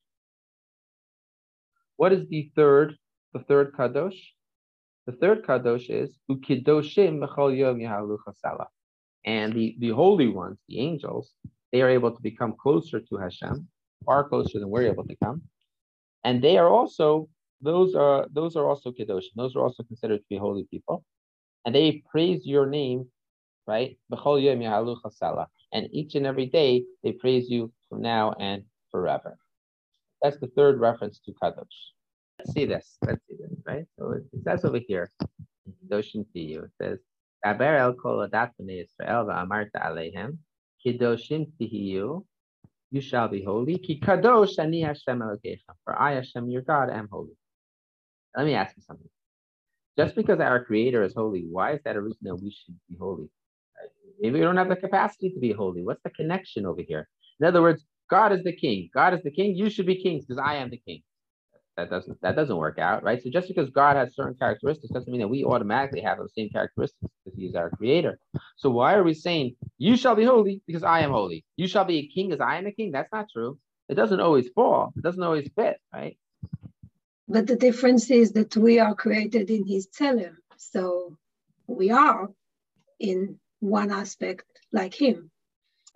what 2.01 2.15
is 2.15 2.27
the 2.31 2.51
third, 2.57 2.97
the 3.35 3.41
third 3.41 3.75
kadosh? 3.75 4.19
The 5.05 5.13
third 5.21 5.45
kadosh 5.45 5.91
is 5.91 6.17
ukidoshim 6.31 7.17
yom. 7.59 8.67
And 9.27 9.53
the, 9.53 9.77
the 9.79 9.91
holy 9.91 10.29
ones, 10.29 10.57
the 10.67 10.81
angels, 10.81 11.35
they 11.71 11.83
are 11.83 11.91
able 11.91 12.13
to 12.13 12.23
become 12.23 12.55
closer 12.59 13.01
to 13.01 13.17
Hashem, 13.19 13.69
far 14.07 14.27
closer 14.27 14.59
than 14.61 14.71
we're 14.71 14.87
able 14.87 15.05
to 15.09 15.17
come. 15.23 15.43
And 16.25 16.43
they 16.43 16.57
are 16.57 16.71
also, 16.71 17.29
those 17.61 17.95
are 17.95 18.27
those 18.33 18.57
are 18.57 18.67
also 18.67 18.93
kadoshim. 18.93 19.35
Those 19.37 19.55
are 19.55 19.61
also 19.61 19.83
considered 19.83 20.21
to 20.21 20.29
be 20.31 20.39
holy 20.39 20.67
people. 20.71 21.05
And 21.67 21.75
they 21.75 22.03
praise 22.11 22.47
your 22.47 22.65
name, 22.65 23.09
right? 23.67 23.99
And 25.73 25.89
each 25.93 26.15
and 26.15 26.27
every 26.27 26.47
day 26.47 26.85
they 27.03 27.13
praise 27.13 27.51
you 27.51 27.71
from 27.91 28.01
now 28.01 28.33
and 28.41 28.63
forever. 28.91 29.37
That's 30.23 30.39
the 30.39 30.49
third 30.49 30.81
reference 30.81 31.21
to 31.27 31.33
Kadosh. 31.33 31.65
Let's 32.39 32.53
see 32.53 32.65
this. 32.67 32.99
Let's 33.07 33.21
see 33.27 33.37
this, 33.39 33.59
right? 33.67 33.85
So 33.99 34.13
it, 34.13 34.25
says 34.45 34.65
over 34.65 34.81
here, 34.87 35.11
Kedoshim 35.85 36.27
Tihyu, 36.35 36.65
it 36.65 36.71
says, 36.81 36.99
Daber 37.45 37.79
el 37.79 37.95
kol 37.95 38.27
adat 38.27 38.51
Yisrael 38.61 39.27
v'amarta 39.27 39.85
aleihem, 39.85 40.39
Kedoshim 40.85 41.51
Tihyu, 41.61 42.25
you 42.91 43.01
shall 43.01 43.29
be 43.29 43.45
holy, 43.45 43.79
ki 43.79 44.01
kadosh 44.01 44.59
ani 44.59 44.83
Hashem 44.83 45.21
Elokeichem, 45.21 45.75
for 45.85 46.01
I, 46.01 46.15
Hashem, 46.15 46.49
your 46.51 46.63
God, 46.63 46.91
am 46.91 47.09
holy. 47.11 47.37
Let 48.37 48.47
me 48.47 48.55
ask 48.55 48.77
you 48.77 48.83
something. 48.83 49.09
Just 49.97 50.15
because 50.15 50.41
our 50.41 50.65
Creator 50.65 51.03
is 51.03 51.15
holy, 51.15 51.45
why 51.51 51.73
is 51.73 51.81
that 51.85 51.97
a 51.97 52.01
reason 52.01 52.19
that 52.23 52.37
we 52.37 52.51
should 52.51 52.75
be 52.89 52.97
holy? 52.99 53.29
If 54.21 54.33
we 54.33 54.41
don't 54.41 54.57
have 54.57 54.69
the 54.69 54.77
capacity 54.77 55.31
to 55.31 55.41
be 55.41 55.53
holy, 55.53 55.83
what's 55.83 56.03
the 56.03 56.11
connection 56.11 56.67
over 56.67 56.83
here? 56.83 57.09
In 57.39 57.47
other 57.47 57.63
words, 57.63 57.85
God 58.11 58.33
is 58.33 58.43
the 58.45 58.55
king. 58.55 58.91
God 58.93 59.15
is 59.15 59.23
the 59.23 59.31
king. 59.31 59.55
You 59.57 59.71
should 59.71 59.87
be 59.87 60.03
kings 60.03 60.25
because 60.27 60.43
I 60.45 60.57
am 60.57 60.71
the 60.71 60.79
king. 60.79 61.03
That 61.77 61.89
doesn't 61.89 62.21
that 62.21 62.37
doesn't 62.37 62.57
work 62.57 62.79
out, 62.79 63.03
right? 63.03 63.23
So 63.23 63.31
just 63.31 63.49
because 63.49 63.71
God 63.71 63.97
has 63.97 64.15
certain 64.15 64.35
characteristics 64.35 64.93
doesn't 64.93 65.11
mean 65.11 65.21
that 65.23 65.29
we 65.29 65.45
automatically 65.45 66.03
have 66.03 66.19
the 66.19 66.29
same 66.37 66.51
characteristics 66.51 67.11
because 67.25 67.39
He 67.39 67.47
is 67.47 67.55
our 67.55 67.71
creator. 67.71 68.19
So 68.57 68.71
why 68.71 68.95
are 68.95 69.05
we 69.05 69.15
saying 69.15 69.57
you 69.79 69.97
shall 69.97 70.15
be 70.15 70.25
holy 70.25 70.61
because 70.67 70.83
I 70.83 71.01
am 71.01 71.11
holy? 71.11 71.45
You 71.57 71.69
shall 71.69 71.85
be 71.85 71.99
a 71.99 72.09
king 72.09 72.33
as 72.33 72.41
I 72.41 72.59
am 72.59 72.67
a 72.67 72.73
king? 72.73 72.93
That's 72.93 73.13
not 73.13 73.29
true. 73.33 73.59
It 73.89 73.95
doesn't 73.95 74.21
always 74.21 74.49
fall. 74.51 74.93
It 74.97 75.03
doesn't 75.03 75.23
always 75.23 75.49
fit, 75.57 75.79
right? 75.93 76.19
But 77.29 77.47
the 77.47 77.57
difference 77.57 78.11
is 78.11 78.33
that 78.33 78.57
we 78.57 78.79
are 78.81 78.95
created 78.95 79.51
in 79.51 79.67
His 79.67 79.89
tzelem, 79.89 80.37
so 80.57 81.17
we 81.67 81.91
are 81.91 82.29
in 82.99 83.39
one 83.61 83.91
aspect 83.93 84.45
like 84.73 84.95
Him. 84.95 85.31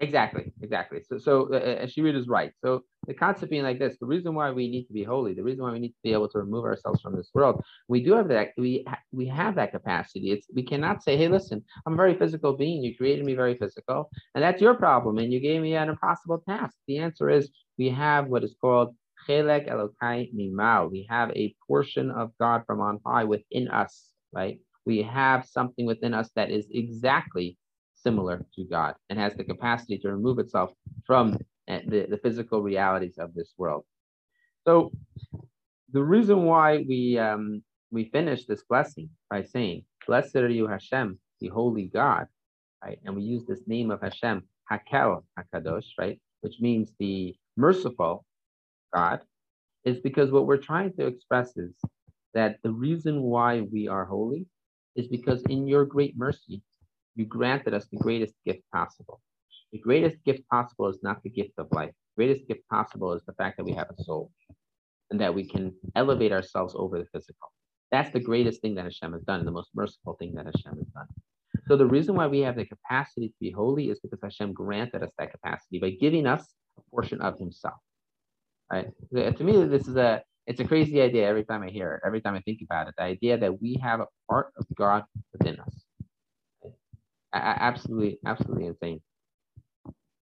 Exactly, 0.01 0.53
exactly. 0.61 1.01
So, 1.09 1.19
so 1.19 1.49
uh, 1.55 1.85
uh 1.85 1.87
is 1.87 2.29
right. 2.29 2.53
So 2.65 2.83
the 3.07 3.15
concept 3.15 3.51
being 3.51 3.63
like 3.63 3.79
this: 3.79 3.97
the 4.01 4.07
reason 4.07 4.35
why 4.35 4.51
we 4.51 4.69
need 4.69 4.87
to 4.87 4.93
be 4.93 5.05
holy, 5.05 5.35
the 5.35 5.43
reason 5.45 5.63
why 5.63 5.71
we 5.71 5.79
need 5.79 5.91
to 5.91 6.03
be 6.03 6.13
able 6.13 6.29
to 6.31 6.39
remove 6.39 6.65
ourselves 6.65 7.01
from 7.01 7.15
this 7.17 7.31
world, 7.33 7.63
we 7.89 8.03
do 8.03 8.13
have 8.15 8.27
that. 8.29 8.49
We 8.59 8.85
we 9.13 9.27
have 9.29 9.55
that 9.55 9.71
capacity. 9.71 10.33
It's 10.33 10.49
we 10.53 10.65
cannot 10.65 11.05
say, 11.05 11.17
"Hey, 11.17 11.29
listen, 11.29 11.63
I'm 11.87 11.93
a 11.93 11.97
very 11.97 12.15
physical 12.19 12.57
being. 12.57 12.83
You 12.83 12.97
created 12.97 13.25
me 13.25 13.35
very 13.35 13.57
physical, 13.57 14.11
and 14.35 14.43
that's 14.43 14.61
your 14.61 14.75
problem, 14.75 15.19
and 15.19 15.33
you 15.33 15.39
gave 15.39 15.63
me 15.63 15.77
an 15.77 15.89
impossible 15.89 16.43
task." 16.49 16.77
The 16.89 16.99
answer 16.99 17.31
is 17.31 17.51
we 17.79 17.89
have 17.91 18.27
what 18.27 18.43
is 18.43 18.57
called 18.61 18.97
chelek 19.29 19.69
elokai 19.71 20.35
mimal. 20.35 20.91
We 20.91 21.07
have 21.09 21.31
a 21.37 21.55
portion 21.69 22.11
of 22.11 22.33
God 22.41 22.65
from 22.67 22.81
on 22.81 22.99
high 23.07 23.25
within 23.25 23.69
us, 23.69 24.11
right? 24.33 24.59
We 24.87 25.03
have 25.03 25.47
something 25.47 25.87
within 25.87 26.15
us 26.15 26.31
that 26.35 26.51
is 26.51 26.67
exactly 26.73 27.57
similar 28.05 28.47
to 28.55 28.65
God 28.65 28.95
and 29.11 29.19
has 29.19 29.35
the 29.35 29.45
capacity 29.45 29.99
to 29.99 30.13
remove 30.13 30.39
itself 30.39 30.71
from 31.07 31.39
eh, 31.69 31.81
the, 31.89 32.07
the 32.09 32.19
physical 32.19 32.63
realities 32.63 33.17
of 33.19 33.35
this 33.35 33.53
world. 33.59 33.85
So 34.65 34.93
the 35.93 36.03
reason 36.03 36.45
why 36.45 36.85
we 36.89 37.19
um, 37.19 37.63
we 37.91 38.11
finish 38.11 38.45
this 38.45 38.63
blessing 38.69 39.09
by 39.31 39.43
saying, 39.43 39.85
Blessed 40.07 40.37
are 40.37 40.49
you, 40.49 40.67
Hashem, 40.67 41.19
the 41.41 41.49
holy 41.49 41.87
God, 41.87 42.27
right? 42.85 42.99
And 43.05 43.17
we 43.17 43.23
use 43.23 43.45
this 43.47 43.63
name 43.67 43.91
of 43.91 44.01
Hashem, 44.03 44.43
Hakel 44.71 45.25
Hakadosh, 45.39 45.87
right? 45.99 46.21
Which 46.41 46.57
means 46.61 46.93
the 46.99 47.35
merciful 47.57 48.25
God, 48.93 49.21
is 49.85 49.99
because 50.01 50.31
what 50.31 50.47
we're 50.47 50.57
trying 50.57 50.93
to 50.95 51.07
express 51.07 51.57
is 51.57 51.73
that 52.35 52.59
the 52.63 52.73
reason 52.73 53.23
why 53.23 53.61
we 53.61 53.89
are 53.89 54.05
holy 54.05 54.47
is 54.97 55.09
because 55.09 55.43
in 55.49 55.67
your 55.67 55.85
great 55.85 56.17
mercy, 56.17 56.63
you 57.15 57.25
granted 57.25 57.75
us 57.75 57.87
the 57.87 57.99
greatest 57.99 58.35
gift 58.45 58.63
possible. 58.73 59.21
The 59.73 59.79
greatest 59.79 60.23
gift 60.25 60.49
possible 60.49 60.89
is 60.89 60.99
not 61.03 61.23
the 61.23 61.31
gift 61.31 61.53
of 61.59 61.69
life. 61.73 61.93
The 62.17 62.25
greatest 62.25 62.49
gift 62.49 62.63
possible 62.69 63.13
is 63.13 63.23
the 63.25 63.33
fact 63.35 63.57
that 63.57 63.65
we 63.65 63.73
have 63.73 63.91
a 63.91 64.03
soul 64.03 64.31
and 65.11 65.21
that 65.21 65.35
we 65.35 65.47
can 65.47 65.75
elevate 65.97 66.33
ourselves 66.33 66.75
over 66.77 66.99
the 66.99 67.07
physical. 67.13 67.53
That's 67.91 68.13
the 68.13 68.21
greatest 68.21 68.61
thing 68.61 68.75
that 68.77 68.85
Hashem 68.85 69.13
has 69.13 69.23
done, 69.23 69.45
the 69.45 69.51
most 69.51 69.71
merciful 69.75 70.15
thing 70.15 70.35
that 70.35 70.47
Hashem 70.47 70.77
has 70.77 70.87
done. 70.89 71.07
So 71.69 71.77
the 71.77 71.87
reason 71.87 72.15
why 72.15 72.27
we 72.27 72.41
have 72.41 72.57
the 72.57 72.67
capacity 72.67 73.29
to 73.29 73.35
be 73.41 73.51
holy 73.51 73.91
is 73.91 74.01
because 74.01 74.19
Hashem 74.23 74.53
granted 74.53 75.03
us 75.03 75.13
that 75.19 75.31
capacity 75.31 75.79
by 75.79 75.91
giving 75.91 76.27
us 76.27 76.45
a 76.79 76.83
portion 76.91 77.21
of 77.21 77.39
Himself. 77.39 77.79
Right? 78.71 78.89
To 79.15 79.45
me, 79.45 79.65
this 79.67 79.87
is 79.87 79.97
a 79.97 80.23
it's 80.47 80.61
a 80.61 80.65
crazy 80.65 81.01
idea 81.01 81.27
every 81.27 81.45
time 81.45 81.63
I 81.63 81.71
hear 81.71 81.95
it, 81.95 82.03
every 82.07 82.21
time 82.21 82.35
I 82.35 82.41
think 82.41 82.61
about 82.63 82.89
it. 82.89 82.95
The 82.99 83.05
idea 83.05 83.39
that 83.39 83.63
we 83.63 83.79
have 83.83 84.01
a 84.01 84.07
part 84.29 84.53
of 84.59 84.67
God 84.77 85.05
within 85.33 85.59
us. 85.59 85.84
Absolutely, 87.35 88.19
absolutely 88.25 88.67
insane. 88.67 89.01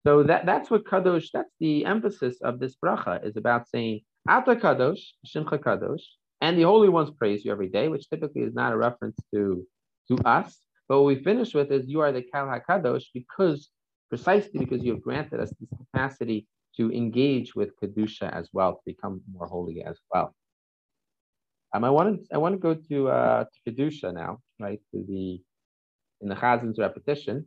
So 0.06 0.24
that, 0.24 0.46
that's 0.46 0.70
what 0.70 0.86
kadosh, 0.86 1.28
that's 1.34 1.52
the 1.60 1.86
emphasis 1.86 2.38
of 2.42 2.60
this 2.60 2.76
bracha 2.84 3.26
is 3.26 3.36
about 3.36 3.68
saying 3.68 4.02
Ata 4.28 4.56
kadosh, 4.56 5.02
shimcha 5.26 5.60
kadosh, 5.60 6.04
and 6.42 6.58
the 6.58 6.64
Holy 6.64 6.90
Ones 6.90 7.12
praise 7.12 7.44
you 7.44 7.52
every 7.52 7.68
day, 7.70 7.88
which 7.90 8.10
typically 8.10 8.44
is 8.44 8.54
not 8.54 8.72
a 8.72 8.78
reference 8.78 9.18
to, 9.34 9.66
to 10.08 10.18
us. 10.26 10.58
But 10.88 11.02
what 11.02 11.08
we 11.08 11.24
finish 11.24 11.54
with 11.54 11.72
is 11.72 11.88
you 11.88 12.00
are 12.00 12.12
the 12.12 12.24
Kal 12.24 12.50
because 13.14 13.70
precisely 14.10 14.60
because 14.60 14.84
you 14.84 14.94
have 14.94 15.02
granted 15.02 15.40
us 15.40 15.52
this 15.60 15.70
capacity 15.78 16.48
to 16.78 16.92
engage 16.92 17.56
with 17.56 17.78
Kedusha 17.80 18.34
as 18.34 18.50
well, 18.54 18.74
to 18.74 18.82
become 18.86 19.22
more 19.32 19.48
holy 19.48 19.84
as 19.84 20.00
well. 20.12 20.34
Um, 21.74 21.84
I 21.84 21.90
want 21.90 22.22
to 22.22 22.36
I 22.36 22.40
want 22.40 22.56
to 22.56 22.60
go 22.60 22.74
to 22.74 23.10
uh, 23.10 23.44
to 23.44 23.72
Kedusha 23.72 24.14
now, 24.14 24.40
right? 24.60 24.80
To 24.92 25.06
the 25.08 25.42
in 26.22 26.30
the 26.30 26.36
Chazan's 26.36 26.80
repetition, 26.80 27.46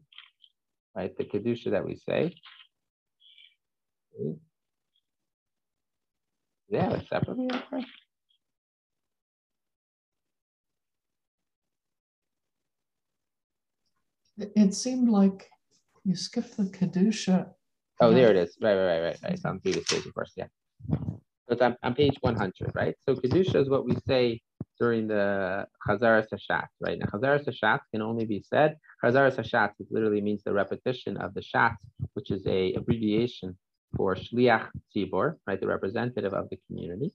right? 0.95 1.17
The 1.17 1.25
Kedusha 1.25 1.71
that 1.71 1.85
we 1.85 1.97
say. 1.97 2.35
Yeah, 6.69 7.01
separately. 7.09 7.51
Okay. 7.53 7.85
It 14.39 14.75
seemed 14.75 15.09
like 15.09 15.51
you 16.05 16.17
skipped 16.17 16.57
the 16.57 16.65
Kedusha. 16.65 17.51
Oh, 18.01 18.13
there 18.13 18.31
it 18.31 18.37
is. 18.37 18.57
Right, 18.61 18.75
right, 18.75 18.87
right, 18.87 19.03
right. 19.03 19.19
right. 19.23 19.39
So 19.39 19.51
on 19.51 19.61
previous 19.61 19.85
page 19.85 20.05
first, 20.15 20.33
yeah. 20.37 20.47
So 20.89 21.51
it's 21.51 21.63
on, 21.63 21.77
on 21.83 21.95
page 21.95 22.17
100, 22.21 22.73
right? 22.75 22.95
So 23.07 23.15
Kedusha 23.15 23.57
is 23.57 23.69
what 23.69 23.85
we 23.85 23.97
say 24.09 24.41
during 24.83 25.07
the 25.07 25.65
Chazaras 25.87 26.27
Hashatz, 26.35 26.75
right? 26.81 26.99
Now, 26.99 27.07
Chazaras 27.07 27.47
Hashatz 27.49 27.85
can 27.93 28.03
only 28.03 28.25
be 28.25 28.41
said. 28.53 28.71
Chazaras 29.03 29.37
Hashatz 29.37 29.75
literally 29.93 30.21
means 30.21 30.43
the 30.43 30.53
repetition 30.53 31.17
of 31.19 31.35
the 31.35 31.41
Shatz, 31.41 31.77
which 32.15 32.33
is 32.33 32.43
a 32.49 32.75
abbreviation 32.75 33.57
for 33.97 34.17
Shliach 34.17 34.67
Tzibor, 34.91 35.37
right? 35.47 35.61
The 35.61 35.69
representative 35.69 36.35
of 36.35 36.51
the 36.51 36.59
community. 36.67 37.13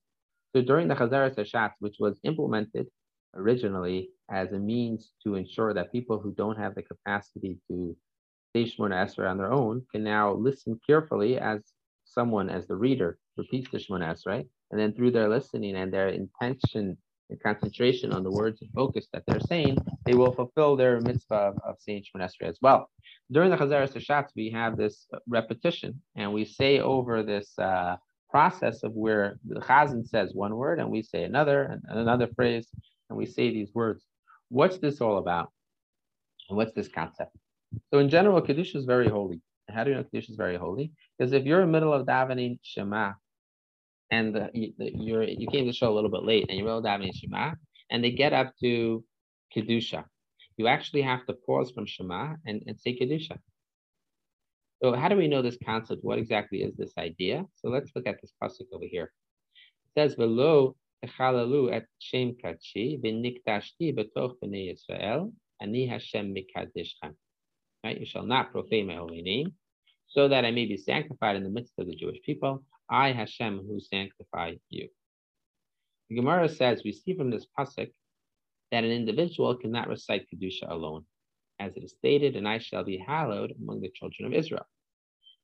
So 0.55 0.61
during 0.61 0.87
the 0.87 0.95
Chazaras 0.95 1.35
Hashatz, 1.35 1.73
which 1.79 1.97
was 1.99 2.17
implemented 2.23 2.87
originally 3.35 4.11
as 4.31 4.53
a 4.53 4.59
means 4.59 5.11
to 5.25 5.35
ensure 5.35 5.73
that 5.73 5.91
people 5.91 6.19
who 6.19 6.31
don't 6.31 6.57
have 6.57 6.73
the 6.73 6.83
capacity 6.83 7.57
to 7.69 7.97
say 8.55 8.63
Shemona 8.63 9.29
on 9.29 9.37
their 9.37 9.51
own 9.51 9.85
can 9.91 10.05
now 10.05 10.33
listen 10.33 10.79
carefully 10.87 11.37
as 11.37 11.59
someone, 12.05 12.49
as 12.49 12.65
the 12.67 12.77
reader, 12.77 13.19
repeats 13.35 13.69
the 13.71 13.77
Shemona 13.77 14.07
Esrei, 14.13 14.47
and 14.71 14.79
then 14.79 14.93
through 14.93 15.11
their 15.11 15.27
listening 15.27 15.75
and 15.75 15.91
their 15.91 16.07
intention 16.07 16.97
and 17.29 17.41
concentration 17.41 18.11
on 18.13 18.23
the 18.23 18.31
words 18.31 18.61
and 18.61 18.71
focus 18.73 19.07
that 19.13 19.23
they're 19.27 19.39
saying, 19.39 19.77
they 20.05 20.13
will 20.13 20.31
fulfill 20.31 20.75
their 20.75 20.99
mitzvah 21.01 21.53
of, 21.63 21.75
saying 21.79 22.03
Shemona 22.03 22.29
Esrei 22.29 22.47
as 22.47 22.57
well. 22.61 22.89
During 23.31 23.51
the 23.51 23.57
Chazaras 23.57 23.93
Hashatz, 23.93 24.29
we 24.35 24.49
have 24.51 24.77
this 24.77 25.07
repetition, 25.27 26.01
and 26.15 26.33
we 26.33 26.45
say 26.45 26.79
over 26.79 27.23
this 27.23 27.57
uh, 27.59 27.97
process 28.29 28.83
of 28.83 28.93
where 28.93 29.37
the 29.45 29.59
Chazan 29.59 30.07
says 30.07 30.31
one 30.33 30.55
word 30.55 30.79
and 30.79 30.89
we 30.89 31.01
say 31.01 31.23
another 31.23 31.79
and 31.87 31.99
another 31.99 32.27
phrase, 32.35 32.67
and 33.09 33.17
we 33.17 33.25
say 33.25 33.51
these 33.51 33.73
words. 33.73 34.03
What's 34.49 34.77
this 34.77 35.01
all 35.01 35.17
about? 35.17 35.51
And 36.49 36.57
what's 36.57 36.73
this 36.73 36.87
concept? 36.87 37.35
So 37.91 37.99
in 37.99 38.09
general, 38.09 38.41
Kiddush 38.41 38.75
is 38.75 38.85
very 38.85 39.09
holy. 39.09 39.41
How 39.69 39.83
do 39.83 39.91
you 39.91 39.97
know 39.97 40.03
Kiddush 40.03 40.29
is 40.29 40.37
very 40.37 40.55
holy? 40.55 40.93
Because 41.17 41.33
if 41.33 41.43
you're 41.43 41.61
in 41.61 41.67
the 41.67 41.71
middle 41.71 41.93
of 41.93 42.05
davening 42.05 42.59
Shema, 42.61 43.13
and 44.11 44.35
the, 44.35 44.49
you, 44.53 44.73
you're 44.77 45.23
you 45.23 45.47
came 45.47 45.65
to 45.65 45.73
show 45.73 45.91
a 45.91 45.95
little 45.95 46.09
bit 46.09 46.23
late, 46.23 46.45
and 46.49 46.57
you're 46.57 46.65
middle 46.65 46.81
davening 46.81 47.13
Shema, 47.15 47.51
and 47.89 48.03
they 48.03 48.11
get 48.11 48.33
up 48.33 48.53
to 48.61 49.03
Kedusha, 49.55 50.05
you 50.57 50.67
actually 50.67 51.01
have 51.03 51.25
to 51.27 51.33
pause 51.33 51.71
from 51.71 51.85
Shema 51.85 52.35
and, 52.45 52.63
and 52.67 52.79
say 52.79 52.97
Kedusha. 52.97 53.37
So 54.81 54.93
how 54.93 55.09
do 55.09 55.15
we 55.15 55.27
know 55.27 55.41
this 55.41 55.57
concept? 55.65 56.03
What 56.03 56.19
exactly 56.19 56.61
is 56.61 56.75
this 56.75 56.93
idea? 56.97 57.45
So 57.55 57.69
let's 57.69 57.91
look 57.95 58.07
at 58.07 58.21
this 58.21 58.33
pasuk 58.41 58.67
over 58.73 58.85
here. 58.85 59.11
It 59.85 59.99
says 59.99 60.15
below 60.15 60.75
Echalalu 61.03 61.73
et 61.73 61.85
Shem 61.99 62.35
Kachi 62.43 63.01
v'nikdashti 63.01 63.95
betoch 63.95 64.35
b'nei 64.43 64.73
Yisrael 64.73 65.31
ani 65.61 65.87
Hashem 65.87 66.35
mikadishchem. 66.35 67.13
Right, 67.83 67.99
you 67.99 68.05
shall 68.05 68.25
not 68.25 68.51
profane 68.51 68.87
my 68.87 68.95
holy 68.95 69.21
name, 69.21 69.53
so 70.07 70.27
that 70.27 70.45
I 70.45 70.51
may 70.51 70.65
be 70.65 70.77
sanctified 70.77 71.35
in 71.35 71.43
the 71.43 71.49
midst 71.49 71.73
of 71.77 71.87
the 71.87 71.95
Jewish 71.95 72.21
people. 72.23 72.63
I 72.89 73.11
Hashem 73.11 73.59
who 73.67 73.79
sanctify 73.79 74.55
you. 74.69 74.89
The 76.09 76.15
Gemara 76.15 76.47
says 76.47 76.83
we 76.83 76.93
see 76.93 77.15
from 77.15 77.31
this 77.31 77.45
pasuk 77.57 77.91
that 78.71 78.83
an 78.83 78.91
individual 78.91 79.55
cannot 79.55 79.89
recite 79.89 80.27
kedusha 80.29 80.69
alone, 80.69 81.05
as 81.59 81.75
it 81.75 81.83
is 81.83 81.91
stated, 81.91 82.35
"And 82.35 82.47
I 82.47 82.59
shall 82.59 82.83
be 82.83 82.97
hallowed 82.97 83.53
among 83.59 83.81
the 83.81 83.89
children 83.89 84.27
of 84.27 84.33
Israel." 84.33 84.65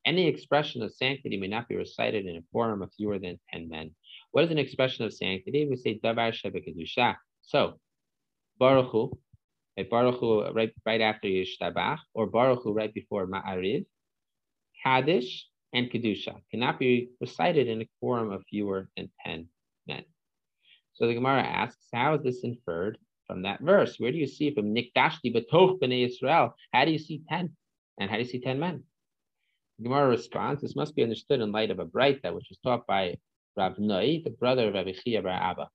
Any 0.05 0.27
expression 0.27 0.81
of 0.81 0.93
sanctity 0.93 1.38
may 1.38 1.47
not 1.47 1.67
be 1.67 1.75
recited 1.75 2.25
in 2.25 2.38
a 2.38 2.41
forum 2.51 2.81
of 2.81 2.93
fewer 2.93 3.19
than 3.19 3.39
ten 3.50 3.69
men. 3.69 3.95
What 4.31 4.43
is 4.45 4.51
an 4.51 4.57
expression 4.57 5.05
of 5.05 5.13
sanctity? 5.13 5.67
We 5.67 5.75
say 5.77 6.00
davar 6.00 6.31
kedusha. 6.33 7.17
So, 7.41 7.79
Barchu 8.59 9.17
right, 9.77 9.89
Barchu 9.89 10.53
right, 10.53 10.73
right 10.85 11.01
after 11.01 11.27
Yishtabach, 11.27 12.00
or 12.13 12.29
Barchu 12.29 12.75
right 12.75 12.93
before 12.93 13.27
Ma'ariv, 13.27 13.85
Kaddish, 14.83 15.47
and 15.74 15.89
Kedusha 15.89 16.36
cannot 16.51 16.80
be 16.80 17.10
recited 17.20 17.68
in 17.68 17.82
a 17.82 17.89
quorum 18.00 18.32
of 18.32 18.44
fewer 18.50 18.89
than 18.96 19.10
10 19.25 19.48
men. 19.88 20.03
So 20.94 21.08
the 21.08 21.15
Gemara 21.15 21.42
asks, 21.42 21.88
how 21.92 22.15
is 22.15 22.24
this 22.24 22.44
inferred 22.44 22.98
from 23.25 23.42
that 23.44 23.62
verse? 23.62 23.96
Where 23.98 24.12
do 24.12 24.18
you 24.18 24.27
see 24.27 24.53
from 24.53 24.74
Nikdashti 24.74 25.34
Batoch 25.34 25.80
B'nai 25.80 26.06
Israel? 26.06 26.56
How 26.72 26.86
do 26.86 26.92
you 26.92 27.00
see 27.00 27.22
10? 27.27 27.50
And 28.00 28.10
how 28.10 28.18
do 28.18 28.24
you 28.24 28.30
see 28.30 28.39
10 28.39 28.60
men? 28.60 28.84
The 29.80 29.86
Gemara 29.86 30.10
responds, 30.10 30.62
this 30.62 30.75
must 30.75 30.96
be 30.96 31.01
understood 31.01 31.42
in 31.42 31.51
light 31.51 31.72
of 31.72 31.80
a 31.80 31.86
Braita, 31.86 32.34
which 32.34 32.48
was 32.50 32.60
taught 32.63 32.86
by 32.86 33.15
Ravnai, 33.58 34.24
the 34.24 34.30
brother 34.30 34.68
of 34.68 34.75
Rabbi 34.75 34.92
Chiya 34.92 35.24
Bar 35.24 35.32
Abba. 35.32 35.68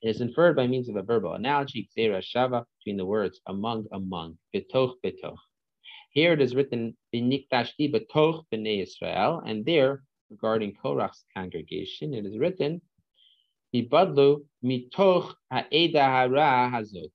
It 0.00 0.08
is 0.08 0.20
inferred 0.20 0.56
by 0.56 0.66
means 0.66 0.88
of 0.88 0.96
a 0.96 1.02
verbal 1.02 1.34
analogy, 1.34 1.88
Shava, 1.96 2.64
between 2.78 2.96
the 2.96 3.04
words 3.04 3.40
among, 3.46 3.86
among, 3.92 4.38
betoch, 4.54 4.94
betoch. 5.04 5.36
Here 6.14 6.32
it 6.32 6.40
is 6.40 6.54
written, 6.54 6.96
B'niktashti 7.12 7.92
betoch 7.92 8.44
b'nei 8.52 8.82
Israel, 8.82 9.42
and 9.44 9.66
there, 9.66 10.04
regarding 10.30 10.76
Korach's 10.82 11.24
congregation, 11.36 12.14
it 12.14 12.24
is 12.24 12.38
written, 12.38 12.80
Ibadlu 13.74 14.44
mitoch 14.64 15.34
ha'eda 15.50 16.04
hara 16.04 16.70
hazot. 16.72 17.10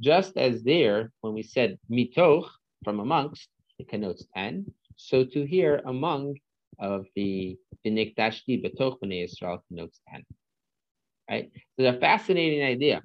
Just 0.00 0.36
as 0.36 0.62
there, 0.62 1.10
when 1.22 1.32
we 1.32 1.42
said 1.42 1.78
mitoch, 1.90 2.48
from 2.84 3.00
amongst, 3.00 3.48
it 3.78 3.88
connotes 3.88 4.26
10, 4.34 4.66
so 4.96 5.24
to 5.24 5.46
here, 5.46 5.80
among, 5.86 6.36
of 6.78 7.06
the 7.14 7.56
Binikdashti 7.84 8.62
Betoch 8.62 8.98
B'nai 9.00 9.24
Israel 9.24 9.64
connotes 9.68 10.00
10. 10.10 10.22
Right? 11.30 11.50
So 11.78 11.86
a 11.86 11.98
fascinating 11.98 12.62
idea. 12.62 13.02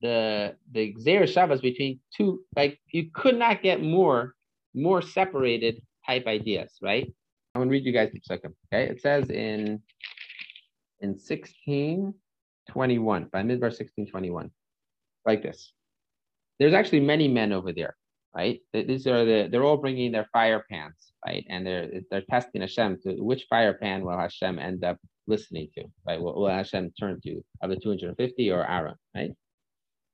The 0.00 0.56
the 0.72 0.94
Xer 0.94 1.28
Shabbos 1.28 1.60
between 1.60 2.00
two, 2.16 2.42
like 2.56 2.80
you 2.90 3.10
could 3.12 3.38
not 3.38 3.62
get 3.62 3.82
more, 3.82 4.34
more 4.74 5.02
separated 5.02 5.82
type 6.06 6.26
ideas, 6.26 6.78
right? 6.80 7.12
I'm 7.54 7.60
gonna 7.60 7.70
read 7.70 7.84
you 7.84 7.92
guys 7.92 8.10
a 8.14 8.20
second. 8.22 8.54
Okay, 8.72 8.84
it 8.90 9.00
says 9.00 9.28
in 9.30 9.82
in 11.00 11.10
1621, 11.10 13.26
Bamidbar 13.26 13.34
1621, 13.34 14.50
like 15.26 15.42
this. 15.42 15.72
There's 16.58 16.74
actually 16.74 17.00
many 17.00 17.28
men 17.28 17.52
over 17.52 17.72
there 17.72 17.96
right? 18.34 18.60
These 18.72 19.06
are 19.06 19.24
the 19.24 19.48
they're 19.50 19.64
all 19.64 19.76
bringing 19.76 20.12
their 20.12 20.28
fire 20.32 20.64
pans, 20.70 21.12
right? 21.26 21.44
And 21.48 21.66
they're 21.66 21.88
they're 22.10 22.24
testing 22.30 22.60
Hashem 22.60 22.98
to 23.02 23.22
which 23.22 23.46
fire 23.48 23.74
pan 23.74 24.02
will 24.02 24.18
Hashem 24.18 24.58
end 24.58 24.84
up 24.84 24.98
listening 25.26 25.68
to, 25.76 25.84
right? 26.06 26.20
Will, 26.20 26.34
will 26.34 26.48
Hashem 26.48 26.92
turn 26.98 27.20
to 27.24 27.42
of 27.62 27.70
the 27.70 27.76
250 27.76 28.50
or 28.50 28.68
Aaron, 28.68 28.94
right? 29.14 29.30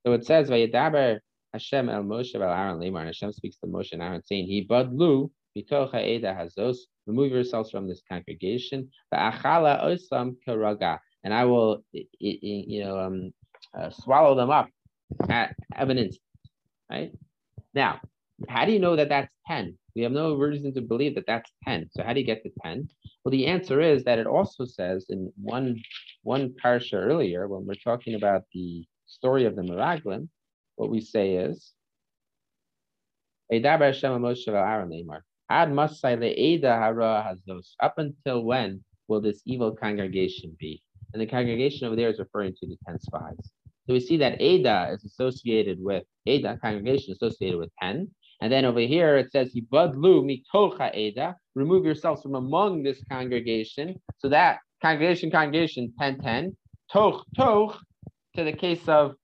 So 0.06 0.12
it 0.12 0.24
says 0.24 0.48
Vayedaber 0.48 1.18
Hashem 1.52 1.88
el 1.88 2.04
Moshe 2.04 2.36
el 2.36 2.42
Aaron 2.44 2.78
Lemar, 2.78 3.00
and 3.00 3.08
Hashem 3.08 3.32
speaks 3.32 3.56
to 3.56 3.66
Moshe 3.66 3.90
and 3.92 4.00
Aaron 4.00 4.22
saying, 4.24 4.46
He 4.46 4.64
badlu 4.64 5.30
mitoch 5.58 5.90
ha'eda 5.90 6.32
hazos, 6.32 6.76
remove 7.08 7.32
yourselves 7.32 7.72
from 7.72 7.88
this 7.88 8.02
congregation, 8.08 8.88
va'achala 9.12 9.82
osam 9.84 10.36
karaga, 10.46 11.00
and 11.24 11.34
I 11.34 11.44
will, 11.46 11.82
you 11.92 12.84
know, 12.84 13.00
um, 13.00 13.32
uh, 13.76 13.90
swallow 13.90 14.36
them 14.36 14.48
up 14.48 14.68
at 15.28 15.56
evidence, 15.74 16.18
right? 16.88 17.10
Now, 17.74 18.00
how 18.48 18.64
do 18.64 18.70
you 18.70 18.78
know 18.78 18.94
that 18.94 19.08
that's 19.08 19.32
10? 19.48 19.76
We 19.96 20.02
have 20.02 20.12
no 20.12 20.36
reason 20.36 20.72
to 20.74 20.82
believe 20.82 21.16
that 21.16 21.26
that's 21.26 21.50
10. 21.64 21.88
So 21.90 22.04
how 22.04 22.12
do 22.12 22.20
you 22.20 22.26
get 22.26 22.44
to 22.44 22.50
10? 22.62 22.88
Well, 23.24 23.32
the 23.32 23.46
answer 23.46 23.80
is 23.80 24.04
that 24.04 24.20
it 24.20 24.28
also 24.28 24.66
says 24.66 25.06
in 25.08 25.32
one, 25.36 25.82
one 26.22 26.54
parsha 26.62 26.94
earlier, 26.94 27.48
when 27.48 27.66
we're 27.66 27.74
talking 27.74 28.14
about 28.14 28.42
the 28.52 28.86
story 29.16 29.46
of 29.46 29.56
the 29.56 29.62
Meraglim, 29.62 30.28
what 30.76 30.90
we 30.90 31.00
say 31.00 31.36
is, 31.36 31.72
up 37.88 37.98
until 37.98 38.42
when 38.44 38.84
will 39.08 39.20
this 39.20 39.42
evil 39.46 39.76
congregation 39.76 40.56
be? 40.58 40.82
And 41.12 41.22
the 41.22 41.26
congregation 41.26 41.86
over 41.86 41.96
there 41.96 42.10
is 42.10 42.18
referring 42.18 42.54
to 42.60 42.66
the 42.66 42.76
10 42.86 42.98
spies. 43.00 43.52
So 43.86 43.92
we 43.94 44.00
see 44.00 44.16
that 44.18 44.40
Ada 44.40 44.90
is 44.92 45.04
associated 45.04 45.78
with 45.80 46.02
Ada, 46.26 46.58
congregation 46.60 47.12
associated 47.12 47.58
with 47.58 47.70
10. 47.80 48.10
And 48.42 48.52
then 48.52 48.64
over 48.64 48.80
here 48.80 49.16
it 49.16 49.30
says, 49.32 49.54
Ada, 49.54 51.36
remove 51.54 51.84
yourselves 51.84 52.22
from 52.22 52.34
among 52.34 52.82
this 52.82 53.02
congregation. 53.10 53.94
So 54.18 54.28
that 54.28 54.58
congregation, 54.82 55.30
congregation, 55.30 55.92
10, 55.98 56.18
10. 56.18 56.56
Toch, 56.92 57.24
toch, 57.36 57.80
to 58.36 58.44
the 58.44 58.52
case 58.52 58.86
of 58.86 59.16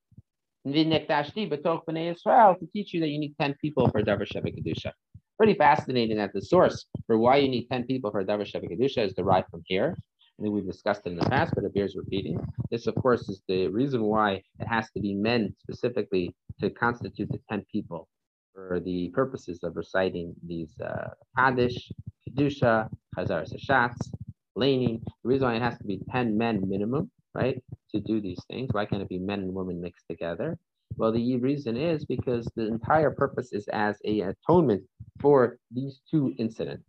Israel, 0.65 2.55
to 2.55 2.67
teach 2.73 2.93
you 2.93 2.99
that 2.99 3.09
you 3.09 3.19
need 3.19 3.35
10 3.39 3.55
people 3.61 3.87
for 3.89 4.01
Davar 4.01 4.27
Sheva 4.27 4.47
Kedusha. 4.47 4.91
Pretty 5.37 5.53
fascinating 5.53 6.17
that 6.17 6.33
the 6.33 6.41
source 6.41 6.85
for 7.05 7.17
why 7.17 7.37
you 7.37 7.47
need 7.47 7.67
10 7.71 7.83
people 7.85 8.09
for 8.11 8.23
Davar 8.23 8.49
Sheva 8.49 8.65
Kedusha 8.71 9.05
is 9.05 9.13
derived 9.13 9.49
from 9.51 9.61
here. 9.65 9.95
I 10.39 10.41
think 10.41 10.55
we've 10.55 10.65
discussed 10.65 11.01
it 11.05 11.11
in 11.11 11.17
the 11.17 11.29
past, 11.29 11.53
but 11.53 11.63
it 11.63 11.73
bears 11.75 11.95
repeating. 11.95 12.39
This, 12.71 12.87
of 12.87 12.95
course, 12.95 13.29
is 13.29 13.41
the 13.47 13.67
reason 13.67 14.01
why 14.01 14.41
it 14.59 14.67
has 14.67 14.89
to 14.91 14.99
be 14.99 15.13
men 15.13 15.55
specifically 15.59 16.33
to 16.59 16.71
constitute 16.71 17.29
the 17.31 17.39
10 17.49 17.65
people 17.71 18.07
for 18.53 18.79
the 18.79 19.09
purposes 19.09 19.63
of 19.63 19.75
reciting 19.75 20.33
these 20.45 20.73
uh, 20.79 21.09
Kaddish, 21.37 21.91
Kedusha, 22.27 22.89
Chazaras 23.15 23.53
Hashatz, 23.53 24.11
leining. 24.55 25.01
The 25.23 25.29
reason 25.29 25.47
why 25.47 25.55
it 25.55 25.61
has 25.61 25.77
to 25.77 25.83
be 25.83 25.99
10 26.11 26.35
men 26.35 26.67
minimum, 26.67 27.11
right, 27.35 27.61
to 27.93 27.99
do 28.01 28.21
these 28.21 28.43
things. 28.49 28.69
Why 28.71 28.85
can't 28.85 29.01
it 29.01 29.09
be 29.09 29.19
men 29.19 29.41
and 29.41 29.53
women 29.53 29.81
mixed 29.81 30.05
together? 30.09 30.57
Well, 30.97 31.11
the 31.11 31.37
reason 31.37 31.77
is 31.77 32.05
because 32.05 32.49
the 32.55 32.67
entire 32.67 33.11
purpose 33.11 33.53
is 33.53 33.67
as 33.69 33.97
a 34.05 34.21
atonement 34.21 34.83
for 35.21 35.57
these 35.71 36.01
two 36.09 36.33
incidents 36.37 36.83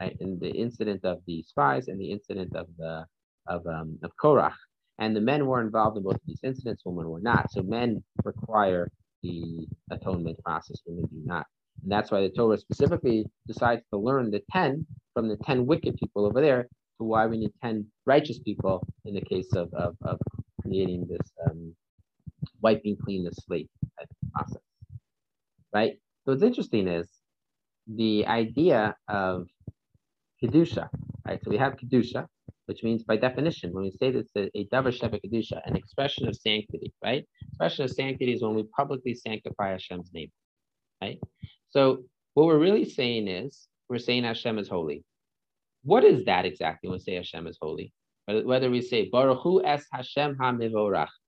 right? 0.00 0.16
In 0.20 0.38
the 0.38 0.50
incident 0.50 1.04
of 1.04 1.20
the 1.26 1.42
spies 1.42 1.88
and 1.88 2.00
the 2.00 2.10
incident 2.10 2.54
of 2.56 2.66
the 2.78 3.06
of 3.46 3.66
um, 3.66 3.98
of 4.02 4.12
Korach. 4.22 4.54
And 4.98 5.14
the 5.14 5.20
men 5.20 5.46
were 5.46 5.60
involved 5.60 5.96
in 5.98 6.02
both 6.02 6.14
of 6.14 6.22
these 6.26 6.40
incidents, 6.42 6.82
women 6.84 7.10
were 7.10 7.20
not. 7.20 7.52
So 7.52 7.62
men 7.62 8.02
require 8.24 8.90
the 9.22 9.66
atonement 9.90 10.42
process, 10.42 10.80
women 10.86 11.06
do 11.12 11.20
not. 11.24 11.46
And 11.82 11.92
that's 11.92 12.10
why 12.10 12.22
the 12.22 12.30
Torah 12.30 12.56
specifically 12.58 13.26
decides 13.46 13.82
to 13.92 13.98
learn 13.98 14.30
the 14.30 14.42
10 14.52 14.86
from 15.14 15.28
the 15.28 15.36
10 15.36 15.66
wicked 15.66 15.96
people 15.98 16.24
over 16.26 16.40
there 16.40 16.68
to 16.98 17.04
why 17.04 17.26
we 17.26 17.38
need 17.38 17.52
10 17.62 17.86
righteous 18.06 18.38
people 18.38 18.86
in 19.04 19.14
the 19.14 19.20
case 19.20 19.52
of, 19.54 19.72
of, 19.74 19.96
of 20.02 20.18
creating 20.62 21.06
this 21.08 21.32
um, 21.48 21.74
wiping 22.62 22.96
clean 22.96 23.24
the 23.24 23.32
slate 23.32 23.70
process. 24.34 24.62
Right? 25.72 25.92
So 26.24 26.32
what's 26.32 26.42
interesting 26.42 26.88
is 26.88 27.08
the 27.86 28.26
idea 28.26 28.96
of 29.08 29.46
kedusha, 30.42 30.88
right? 31.26 31.40
So 31.42 31.50
we 31.50 31.58
have 31.58 31.74
kedusha, 31.76 32.26
which 32.66 32.82
means 32.82 33.04
by 33.04 33.16
definition, 33.16 33.72
when 33.72 33.84
we 33.84 33.90
say 33.92 34.10
that 34.10 34.18
it's 34.18 34.36
a, 34.36 34.50
a 34.58 34.66
davar 34.66 34.92
sheva 34.98 35.20
kedusha, 35.24 35.60
an 35.66 35.76
expression 35.76 36.26
of 36.26 36.36
sanctity, 36.36 36.92
right? 37.04 37.24
Expression 37.48 37.84
of 37.84 37.90
sanctity 37.90 38.32
is 38.32 38.42
when 38.42 38.54
we 38.54 38.64
publicly 38.64 39.14
sanctify 39.14 39.70
Hashem's 39.70 40.10
name, 40.12 40.30
right? 41.00 41.20
So 41.70 42.04
what 42.34 42.46
we're 42.46 42.58
really 42.58 42.88
saying 42.88 43.28
is 43.28 43.68
we're 43.88 43.98
saying 43.98 44.24
Hashem 44.24 44.58
is 44.58 44.68
holy. 44.68 45.04
What 45.86 46.02
is 46.02 46.24
that 46.24 46.44
exactly 46.44 46.88
when 46.88 46.96
we 46.96 47.00
say 47.00 47.14
Hashem 47.14 47.46
is 47.46 47.58
holy? 47.62 47.92
Whether 48.26 48.70
we 48.70 48.82
say 48.82 49.08
Baruch 49.08 49.40
Hu 49.42 49.64
es 49.64 49.86
Hashem 49.92 50.36
ha 50.36 50.52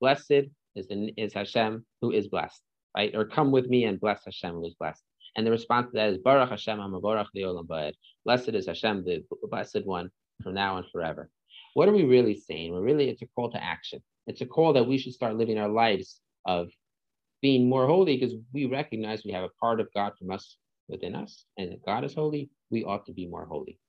blessed 0.01 0.31
is, 0.75 0.87
is 1.15 1.33
Hashem 1.33 1.85
who 2.01 2.11
is 2.11 2.27
blessed, 2.27 2.61
right? 2.93 3.15
Or 3.15 3.23
come 3.23 3.51
with 3.51 3.67
me 3.67 3.85
and 3.85 4.01
bless 4.01 4.25
Hashem 4.25 4.55
who 4.55 4.65
is 4.65 4.73
blessed. 4.73 5.01
And 5.37 5.47
the 5.47 5.51
response 5.51 5.87
to 5.87 5.93
that 5.93 6.09
is 6.09 6.17
Baruch 6.17 6.49
Hashem 6.49 6.77
HaMavorach 6.77 7.27
Leolam 7.33 7.67
Ba'ed. 7.67 7.93
Blessed 8.25 8.49
is 8.49 8.67
Hashem, 8.67 9.05
the 9.05 9.23
blessed 9.43 9.85
one, 9.85 10.11
from 10.43 10.55
now 10.55 10.75
and 10.75 10.85
forever. 10.91 11.29
What 11.73 11.87
are 11.87 11.93
we 11.93 12.03
really 12.03 12.35
saying? 12.35 12.73
We're 12.73 12.81
really, 12.81 13.07
it's 13.09 13.21
a 13.21 13.27
call 13.27 13.49
to 13.51 13.63
action. 13.63 14.03
It's 14.27 14.41
a 14.41 14.45
call 14.45 14.73
that 14.73 14.87
we 14.87 14.97
should 14.97 15.13
start 15.13 15.37
living 15.37 15.57
our 15.57 15.69
lives 15.69 16.19
of 16.45 16.67
being 17.41 17.69
more 17.69 17.87
holy 17.87 18.17
because 18.17 18.35
we 18.53 18.65
recognize 18.65 19.23
we 19.23 19.31
have 19.31 19.45
a 19.45 19.55
part 19.61 19.79
of 19.79 19.87
God 19.93 20.17
from 20.19 20.31
us 20.31 20.57
within 20.89 21.15
us. 21.15 21.45
And 21.57 21.71
if 21.71 21.79
God 21.85 22.03
is 22.03 22.13
holy, 22.13 22.49
we 22.69 22.83
ought 22.83 23.05
to 23.05 23.13
be 23.13 23.25
more 23.25 23.45
holy. 23.45 23.79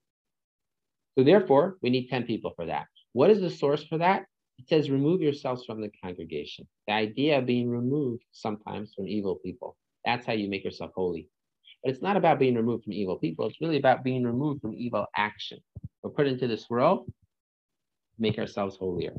So 1.16 1.24
therefore, 1.24 1.76
we 1.82 1.90
need 1.90 2.08
10 2.08 2.24
people 2.24 2.52
for 2.54 2.66
that. 2.66 2.86
What 3.12 3.30
is 3.30 3.40
the 3.40 3.50
source 3.50 3.84
for 3.84 3.98
that? 3.98 4.24
It 4.58 4.68
says, 4.68 4.90
remove 4.90 5.20
yourselves 5.22 5.64
from 5.64 5.80
the 5.80 5.90
congregation. 6.04 6.66
The 6.86 6.92
idea 6.94 7.38
of 7.38 7.46
being 7.46 7.70
removed 7.70 8.22
sometimes 8.32 8.92
from 8.94 9.08
evil 9.08 9.36
people. 9.36 9.76
That's 10.04 10.26
how 10.26 10.34
you 10.34 10.48
make 10.48 10.64
yourself 10.64 10.92
holy. 10.94 11.28
But 11.82 11.92
it's 11.92 12.02
not 12.02 12.16
about 12.16 12.38
being 12.38 12.54
removed 12.54 12.84
from 12.84 12.92
evil 12.92 13.18
people. 13.18 13.46
It's 13.46 13.60
really 13.60 13.78
about 13.78 14.04
being 14.04 14.24
removed 14.24 14.60
from 14.60 14.74
evil 14.74 15.06
action. 15.16 15.58
We're 16.02 16.10
put 16.10 16.26
into 16.26 16.46
this 16.46 16.68
world, 16.68 17.10
make 18.18 18.38
ourselves 18.38 18.76
holier, 18.76 19.14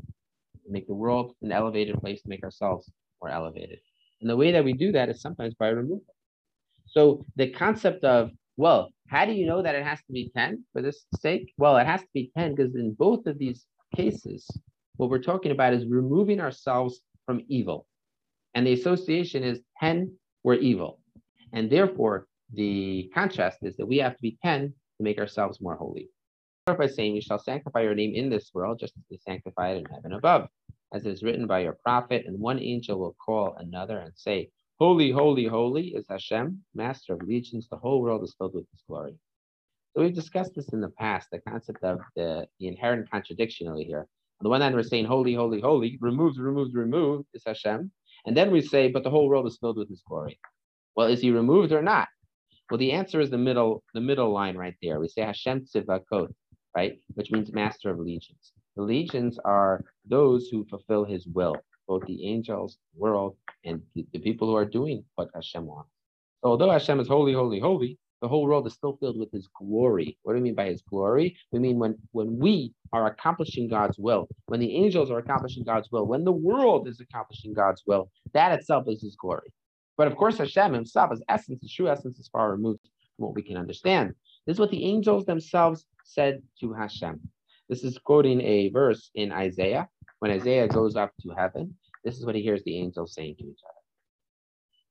make 0.68 0.86
the 0.86 0.94
world 0.94 1.34
an 1.42 1.52
elevated 1.52 2.00
place 2.00 2.22
to 2.22 2.28
make 2.28 2.44
ourselves 2.44 2.90
more 3.20 3.30
elevated. 3.30 3.80
And 4.20 4.30
the 4.30 4.36
way 4.36 4.52
that 4.52 4.64
we 4.64 4.72
do 4.72 4.92
that 4.92 5.08
is 5.08 5.20
sometimes 5.20 5.54
by 5.54 5.68
removal. 5.68 6.14
So 6.86 7.26
the 7.36 7.50
concept 7.50 8.04
of, 8.04 8.30
well, 8.56 8.90
how 9.08 9.24
do 9.24 9.32
you 9.32 9.46
know 9.46 9.62
that 9.62 9.74
it 9.74 9.84
has 9.84 9.98
to 10.00 10.12
be 10.12 10.30
10 10.36 10.64
for 10.72 10.82
this 10.82 11.04
sake? 11.20 11.52
Well, 11.58 11.76
it 11.76 11.86
has 11.86 12.00
to 12.02 12.08
be 12.12 12.30
10 12.36 12.54
because 12.54 12.74
in 12.74 12.94
both 12.94 13.26
of 13.26 13.38
these 13.38 13.66
cases, 13.94 14.46
what 14.96 15.10
we're 15.10 15.22
talking 15.22 15.52
about 15.52 15.74
is 15.74 15.86
removing 15.86 16.40
ourselves 16.40 17.00
from 17.26 17.42
evil. 17.48 17.86
And 18.54 18.66
the 18.66 18.72
association 18.72 19.42
is 19.42 19.60
10 19.80 20.12
were 20.44 20.54
evil. 20.54 21.00
And 21.52 21.70
therefore, 21.70 22.26
the 22.52 23.10
contrast 23.14 23.58
is 23.62 23.76
that 23.76 23.86
we 23.86 23.98
have 23.98 24.14
to 24.14 24.22
be 24.22 24.38
10 24.42 24.68
to 24.68 25.02
make 25.02 25.18
ourselves 25.18 25.60
more 25.60 25.76
holy. 25.76 26.10
By 26.66 26.86
saying, 26.86 27.16
You 27.16 27.22
shall 27.22 27.38
sanctify 27.38 27.80
your 27.80 27.94
name 27.94 28.14
in 28.14 28.30
this 28.30 28.50
world, 28.54 28.78
just 28.78 28.94
as 28.96 29.02
they 29.10 29.18
sanctify 29.26 29.70
it 29.70 29.78
in 29.78 29.84
heaven 29.86 30.12
above, 30.12 30.48
as 30.92 31.06
is 31.06 31.22
written 31.22 31.46
by 31.46 31.60
your 31.60 31.76
prophet, 31.82 32.24
and 32.26 32.38
one 32.38 32.60
angel 32.60 32.98
will 32.98 33.16
call 33.24 33.56
another 33.58 33.98
and 33.98 34.12
say, 34.14 34.50
Holy, 34.82 35.12
holy, 35.12 35.44
holy 35.46 35.94
is 35.94 36.06
Hashem, 36.08 36.60
master 36.74 37.12
of 37.12 37.22
legions. 37.22 37.68
The 37.68 37.76
whole 37.76 38.02
world 38.02 38.24
is 38.24 38.34
filled 38.36 38.54
with 38.54 38.66
his 38.72 38.82
glory. 38.88 39.14
So 39.94 40.02
we've 40.02 40.12
discussed 40.12 40.56
this 40.56 40.70
in 40.70 40.80
the 40.80 40.88
past, 40.88 41.28
the 41.30 41.38
concept 41.38 41.84
of 41.84 42.00
the, 42.16 42.48
the 42.58 42.66
inherent 42.66 43.08
contradiction 43.08 43.68
over 43.68 43.78
here. 43.78 44.00
On 44.00 44.42
the 44.42 44.48
one 44.48 44.60
hand, 44.60 44.74
we're 44.74 44.82
saying 44.82 45.04
holy, 45.04 45.34
holy, 45.34 45.60
holy, 45.60 45.98
removed, 46.00 46.36
removed, 46.36 46.74
removed 46.74 47.28
is 47.32 47.44
Hashem. 47.46 47.92
And 48.26 48.36
then 48.36 48.50
we 48.50 48.60
say, 48.60 48.88
but 48.88 49.04
the 49.04 49.10
whole 49.10 49.28
world 49.28 49.46
is 49.46 49.56
filled 49.56 49.78
with 49.78 49.88
his 49.88 50.02
glory. 50.04 50.40
Well, 50.96 51.06
is 51.06 51.20
he 51.20 51.30
removed 51.30 51.70
or 51.70 51.82
not? 51.82 52.08
Well, 52.68 52.78
the 52.78 52.90
answer 52.90 53.20
is 53.20 53.30
the 53.30 53.38
middle, 53.38 53.84
the 53.94 54.00
middle 54.00 54.32
line 54.32 54.56
right 54.56 54.74
there. 54.82 54.98
We 54.98 55.06
say 55.06 55.22
Hashem 55.22 55.66
Tzivakot, 55.66 56.34
right? 56.76 56.98
Which 57.14 57.30
means 57.30 57.52
master 57.52 57.90
of 57.90 58.00
legions. 58.00 58.52
The 58.74 58.82
legions 58.82 59.38
are 59.44 59.84
those 60.08 60.48
who 60.48 60.64
fulfill 60.64 61.04
his 61.04 61.24
will, 61.28 61.54
both 61.86 62.04
the 62.06 62.26
angels, 62.26 62.78
the 62.94 63.00
world, 63.00 63.36
and 63.64 63.82
the, 63.94 64.06
the 64.12 64.18
people 64.18 64.48
who 64.48 64.56
are 64.56 64.64
doing 64.64 65.04
what 65.14 65.30
Hashem 65.34 65.66
wants. 65.66 65.90
So 66.42 66.50
although 66.50 66.70
Hashem 66.70 67.00
is 67.00 67.08
holy, 67.08 67.32
holy, 67.32 67.60
holy, 67.60 67.98
the 68.20 68.28
whole 68.28 68.44
world 68.44 68.66
is 68.68 68.72
still 68.72 68.96
filled 68.98 69.18
with 69.18 69.32
his 69.32 69.48
glory. 69.58 70.16
What 70.22 70.32
do 70.32 70.38
we 70.38 70.44
mean 70.44 70.54
by 70.54 70.66
his 70.66 70.82
glory? 70.82 71.36
We 71.50 71.58
mean 71.58 71.78
when, 71.78 71.98
when 72.12 72.38
we 72.38 72.72
are 72.92 73.06
accomplishing 73.06 73.68
God's 73.68 73.98
will, 73.98 74.28
when 74.46 74.60
the 74.60 74.76
angels 74.76 75.10
are 75.10 75.18
accomplishing 75.18 75.64
God's 75.64 75.90
will, 75.90 76.06
when 76.06 76.24
the 76.24 76.32
world 76.32 76.86
is 76.86 77.00
accomplishing 77.00 77.52
God's 77.52 77.82
will, 77.84 78.10
that 78.32 78.52
itself 78.52 78.86
is 78.86 79.02
his 79.02 79.16
glory. 79.16 79.52
But 79.96 80.06
of 80.06 80.16
course, 80.16 80.38
Hashem 80.38 80.72
himself, 80.72 81.10
his 81.10 81.22
essence, 81.28 81.62
his 81.62 81.72
true 81.72 81.88
essence, 81.88 82.18
is 82.18 82.28
far 82.28 82.52
removed 82.52 82.80
from 83.16 83.26
what 83.26 83.34
we 83.34 83.42
can 83.42 83.56
understand. 83.56 84.14
This 84.46 84.54
is 84.54 84.60
what 84.60 84.70
the 84.70 84.84
angels 84.84 85.24
themselves 85.24 85.84
said 86.04 86.42
to 86.60 86.72
Hashem. 86.72 87.20
This 87.68 87.82
is 87.82 87.98
quoting 87.98 88.40
a 88.40 88.70
verse 88.70 89.10
in 89.14 89.32
Isaiah. 89.32 89.88
When 90.22 90.30
Isaiah 90.30 90.68
goes 90.68 90.94
up 90.94 91.10
to 91.22 91.34
heaven, 91.36 91.74
this 92.04 92.16
is 92.16 92.24
what 92.24 92.36
he 92.36 92.42
hears 92.42 92.62
the 92.62 92.78
angels 92.78 93.12
saying 93.12 93.34
to 93.40 93.44
each 93.44 93.58
other. 93.68 93.74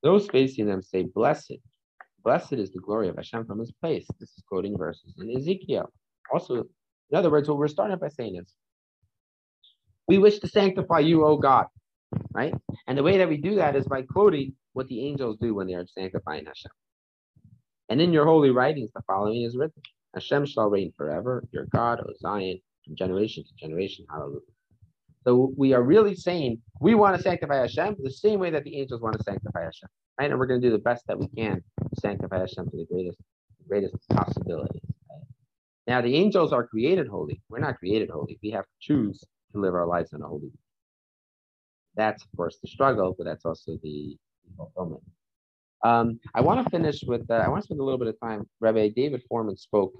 Those 0.04 0.28
facing 0.28 0.66
them 0.66 0.82
say, 0.82 1.04
Blessed 1.04 1.54
Blessed 2.22 2.52
is 2.52 2.74
the 2.74 2.82
glory 2.82 3.08
of 3.08 3.16
Hashem 3.16 3.46
from 3.46 3.60
his 3.60 3.72
place. 3.72 4.06
This 4.20 4.28
is 4.32 4.44
quoting 4.46 4.78
verses 4.78 5.16
in 5.18 5.34
Ezekiel. 5.34 5.90
Also, 6.34 6.56
in 6.56 7.16
other 7.18 7.30
words, 7.32 7.48
what 7.48 7.58
we're 7.58 7.70
starting 7.70 7.98
by 7.98 8.10
saying 8.10 8.36
is, 8.36 8.54
we 10.06 10.18
wish 10.18 10.40
to 10.40 10.50
sanctify 10.50 11.00
you, 11.00 11.24
O 11.24 11.38
God, 11.38 11.68
right? 12.34 12.54
And 12.88 12.98
the 12.98 13.04
way 13.04 13.18
that 13.18 13.30
we 13.30 13.38
do 13.38 13.56
that 13.56 13.78
is 13.78 13.88
by 13.88 14.02
quoting 14.02 14.54
what 14.74 14.90
the 14.90 15.08
angels 15.08 15.38
do 15.40 15.56
when 15.56 15.66
they 15.66 15.76
are 15.76 15.88
sanctifying 15.88 16.46
Hashem. 16.46 16.72
And 17.88 18.02
in 18.02 18.12
your 18.12 18.26
holy 18.26 18.50
writings, 18.50 18.90
the 18.94 19.02
following 19.08 19.44
is 19.44 19.56
written 19.56 19.82
Hashem 20.14 20.46
shall 20.46 20.70
reign 20.70 20.92
forever, 20.98 21.46
your 21.54 21.68
God, 21.68 22.02
O 22.02 22.12
Zion, 22.20 22.60
from 22.84 22.98
generation 22.98 23.46
to 23.46 23.66
generation. 23.66 24.06
Hallelujah. 24.10 24.42
So 25.24 25.54
we 25.56 25.74
are 25.74 25.84
really 25.84 26.16
saying 26.16 26.62
we 26.80 26.96
want 26.96 27.16
to 27.16 27.22
sanctify 27.22 27.58
Hashem 27.58 27.98
the 28.02 28.10
same 28.10 28.40
way 28.40 28.50
that 28.50 28.64
the 28.64 28.80
angels 28.80 29.02
want 29.02 29.18
to 29.18 29.24
sanctify 29.24 29.62
Hashem, 29.62 29.90
right? 30.20 30.32
And 30.32 30.40
we're 30.40 30.48
going 30.48 30.62
to 30.62 30.68
do 30.68 30.72
the 30.72 30.82
best 30.82 31.06
that 31.08 31.20
we 31.20 31.28
can 31.28 31.62
to 31.80 32.02
sanctify 32.02 32.40
Hashem 32.40 32.70
to 32.70 32.78
the 32.78 32.88
greatest, 32.92 33.20
greatest 33.68 33.96
possibility. 34.10 34.82
Right? 35.10 35.26
Now, 35.86 36.02
the 36.02 36.16
angels 36.16 36.52
are 36.54 36.66
created 36.66 37.08
holy. 37.08 37.42
We're 37.50 37.60
not 37.60 37.78
created 37.78 38.10
holy. 38.10 38.40
We 38.42 38.50
have 38.52 38.64
to 38.64 38.72
choose 38.80 39.24
to 39.54 39.60
live 39.60 39.76
our 39.76 39.86
lives 39.86 40.14
in 40.14 40.22
a 40.22 40.28
holy. 40.28 40.48
Way. 40.48 40.60
That's, 41.96 42.24
of 42.24 42.30
course, 42.36 42.58
the 42.60 42.68
struggle, 42.68 43.14
but 43.16 43.26
that's 43.26 43.46
also 43.46 43.78
the 43.84 44.18
fulfillment. 44.58 45.04
Um, 45.84 46.20
I 46.34 46.42
want 46.42 46.64
to 46.64 46.70
finish 46.70 47.04
with, 47.04 47.30
uh, 47.30 47.36
I 47.36 47.50
want 47.50 47.62
to 47.62 47.66
spend 47.66 47.80
a 47.80 47.84
little 47.84 48.00
bit 48.00 48.08
of 48.08 48.20
time. 48.20 48.48
Rabbi 48.60 48.90
David 48.90 49.24
Fohrman 49.32 49.58
spoke 49.58 49.94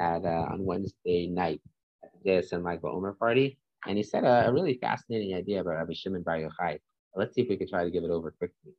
at 0.00 0.24
uh, 0.24 0.46
on 0.50 0.64
Wednesday 0.64 1.28
night 1.28 1.62
at 2.04 2.10
the 2.22 2.30
JSN 2.30 2.62
Michael 2.62 2.94
Omer 2.94 3.14
party 3.14 3.58
and 3.86 3.96
he 3.96 4.02
said 4.02 4.24
a, 4.24 4.48
a 4.48 4.52
really 4.52 4.78
fascinating 4.80 5.34
idea 5.34 5.60
about 5.60 5.76
Rabbi 5.76 5.92
Shimon 5.94 6.22
Bar 6.22 6.38
Yochai 6.38 6.78
Let's 7.16 7.34
see 7.34 7.40
if 7.40 7.48
we 7.48 7.56
can 7.56 7.68
try 7.68 7.82
to 7.82 7.90
give 7.90 8.04
it 8.04 8.10
over 8.10 8.30
quickly. 8.30 8.72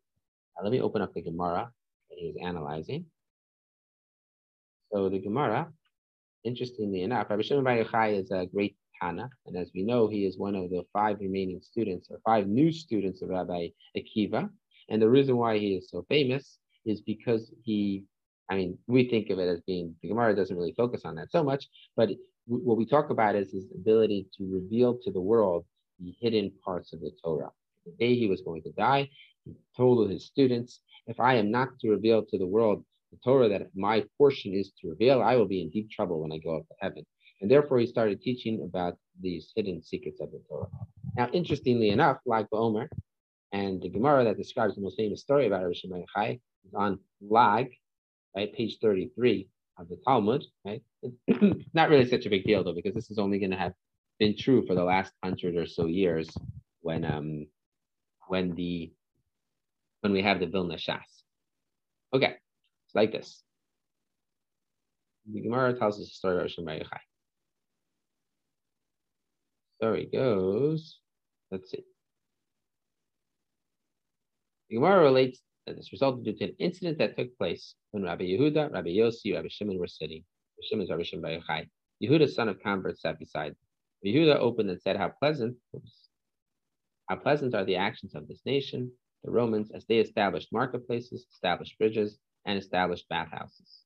Now, 0.56 0.64
let 0.64 0.72
me 0.72 0.80
open 0.80 1.02
up 1.02 1.12
the 1.14 1.24
Gemara 1.24 1.72
that 2.10 2.20
he 2.20 2.28
was 2.28 2.36
analyzing. 2.40 3.06
So 4.94 5.10
the 5.10 5.20
Gemara, 5.20 5.72
interestingly 6.44 7.02
enough, 7.02 7.32
Rabbi 7.32 7.42
Shimon 7.42 7.64
Bar 7.64 7.84
Yochai 7.84 8.22
is 8.22 8.30
a 8.32 8.46
great 8.46 8.78
Tana, 9.02 9.30
and 9.46 9.58
as 9.58 9.72
we 9.74 9.84
know, 9.84 10.08
he 10.08 10.26
is 10.26 10.38
one 10.38 10.56
of 10.56 10.70
the 10.70 10.84
five 10.94 11.20
remaining 11.20 11.62
students 11.62 12.08
or 12.10 12.20
five 12.26 12.48
new 12.48 12.72
students 12.72 13.22
of 13.22 13.30
Rabbi 13.30 13.70
Akiva. 13.96 14.50
And 14.90 15.02
the 15.02 15.10
reason 15.10 15.38
why 15.38 15.58
he 15.58 15.76
is 15.76 15.90
so 15.90 16.06
famous 16.10 16.60
is 16.86 17.02
because 17.02 17.52
he, 17.64 18.06
I 18.50 18.56
mean, 18.56 18.78
we 18.88 19.10
think 19.10 19.30
of 19.30 19.40
it 19.40 19.50
as 19.50 19.62
being 19.62 19.96
the 20.02 20.10
Gemara 20.10 20.36
doesn't 20.36 20.56
really 20.56 20.74
focus 20.78 21.02
on 21.06 21.16
that 21.16 21.32
so 21.32 21.44
much, 21.44 21.68
but 21.96 22.10
what 22.48 22.78
we 22.78 22.86
talk 22.86 23.10
about 23.10 23.36
is 23.36 23.52
his 23.52 23.66
ability 23.74 24.28
to 24.38 24.50
reveal 24.50 24.98
to 25.04 25.12
the 25.12 25.22
world 25.22 25.66
the 26.00 26.14
hidden 26.20 26.52
parts 26.64 26.94
of 26.94 27.02
the 27.02 27.12
Torah. 27.24 27.52
The 27.86 27.92
day 28.00 28.16
he 28.16 28.28
was 28.28 28.42
going 28.42 28.64
to 28.64 28.72
die, 28.72 29.10
he 29.46 29.54
told 29.76 30.10
his 30.10 30.26
students, 30.26 30.82
if 31.08 31.20
I 31.20 31.36
am 31.36 31.52
not 31.52 31.80
to 31.80 31.90
reveal 31.90 32.24
to 32.26 32.38
the 32.38 32.46
world 32.46 32.84
the 33.12 33.18
Torah 33.24 33.50
that 33.50 33.68
my 33.76 34.04
portion 34.18 34.54
is 34.54 34.72
to 34.82 34.90
reveal, 34.90 35.22
I 35.22 35.36
will 35.36 35.48
be 35.48 35.62
in 35.62 35.70
deep 35.70 35.90
trouble 35.90 36.22
when 36.22 36.32
I 36.32 36.38
go 36.38 36.58
up 36.58 36.68
to 36.68 36.76
heaven. 36.80 37.06
And 37.42 37.50
therefore, 37.50 37.80
he 37.80 37.88
started 37.88 38.22
teaching 38.22 38.62
about 38.64 38.98
these 39.22 39.52
hidden 39.56 39.82
secrets 39.82 40.20
of 40.20 40.32
the 40.32 40.42
Torah. 40.50 40.68
Now, 41.16 41.30
interestingly 41.34 41.90
enough, 41.90 42.18
like 42.26 42.48
Omer, 42.52 42.90
and 43.52 43.82
the 43.82 43.90
Gemara 43.90 44.24
that 44.26 44.38
describes 44.38 44.76
the 44.76 44.82
most 44.82 44.98
famous 44.98 45.22
story 45.22 45.48
about 45.48 45.76
Shimon 45.76 46.06
Chai 46.14 46.40
is 46.66 46.74
on 46.74 47.00
Lag, 47.22 47.70
right, 48.36 48.54
page 48.54 48.78
33 48.82 49.48
of 49.78 49.90
the 49.90 49.98
Talmud, 50.06 50.44
right? 50.66 50.82
It's 51.04 51.66
not 51.74 51.90
really 51.90 52.08
such 52.08 52.26
a 52.26 52.30
big 52.30 52.46
deal 52.46 52.64
though, 52.64 52.74
because 52.74 52.94
this 52.94 53.12
is 53.12 53.20
only 53.20 53.40
going 53.40 53.52
to 53.52 53.58
have 53.58 53.74
been 54.20 54.36
true 54.38 54.66
for 54.66 54.74
the 54.76 54.84
last 54.84 55.14
hundred 55.24 55.56
or 55.56 55.68
so 55.68 55.86
years 55.86 56.30
when 56.82 57.06
um 57.06 57.48
when 58.28 58.56
the 58.56 58.92
when 60.02 60.14
we 60.14 60.22
have 60.22 60.40
the 60.40 60.48
Vilna 60.48 60.76
Shas. 60.76 61.24
Okay, 62.14 62.36
it's 62.86 62.96
like 62.96 63.12
this. 63.12 63.44
The 65.32 65.42
Gemara 65.42 65.78
tells 65.78 66.00
us 66.00 66.08
the 66.08 66.14
story 66.14 66.38
of 66.38 66.44
Rosh 66.44 66.58
Yochai. 66.58 67.00
Story 69.82 70.10
goes, 70.12 71.00
let's 71.52 71.70
see. 71.70 71.84
The 74.70 74.76
Gemara 74.76 75.04
relates 75.04 75.40
that 75.68 75.76
this 75.76 75.92
resulted 75.92 76.24
due 76.24 76.34
to 76.34 76.46
an 76.46 76.56
incident 76.60 76.98
that 76.98 77.16
took 77.18 77.38
place 77.38 77.76
when 77.92 78.04
Rabbi 78.04 78.24
Yehuda, 78.24 78.74
Rabbi 78.74 78.90
Yossi, 78.90 79.36
Rabbi 79.36 79.50
Shimon 79.50 79.78
were 79.78 79.88
sitting. 79.88 80.24
Rabbi 80.58 80.68
Shimon 80.68 80.84
is 80.86 80.90
Rabbi 80.90 81.04
Shimon 81.04 81.22
Bar 81.22 81.32
Yochai. 81.32 81.70
Yehuda, 82.02 82.30
son 82.30 82.50
of 82.50 82.62
convert, 82.62 83.00
sat 83.00 83.20
beside. 83.20 83.56
Yehuda 84.06 84.38
opened 84.38 84.70
and 84.70 84.82
said, 84.82 84.96
How 84.96 85.10
pleasant, 85.10 85.58
oops, 85.76 86.08
how 87.10 87.18
pleasant 87.18 87.54
are 87.54 87.66
the 87.66 87.76
actions 87.76 88.16
of 88.16 88.28
this 88.28 88.42
nation, 88.46 88.92
the 89.24 89.32
Romans, 89.32 89.72
as 89.74 89.86
they 89.86 89.98
established 89.98 90.54
marketplaces, 90.54 91.26
established 91.32 91.78
bridges, 91.78 92.18
and 92.46 92.58
established 92.58 93.08
bathhouses. 93.10 93.84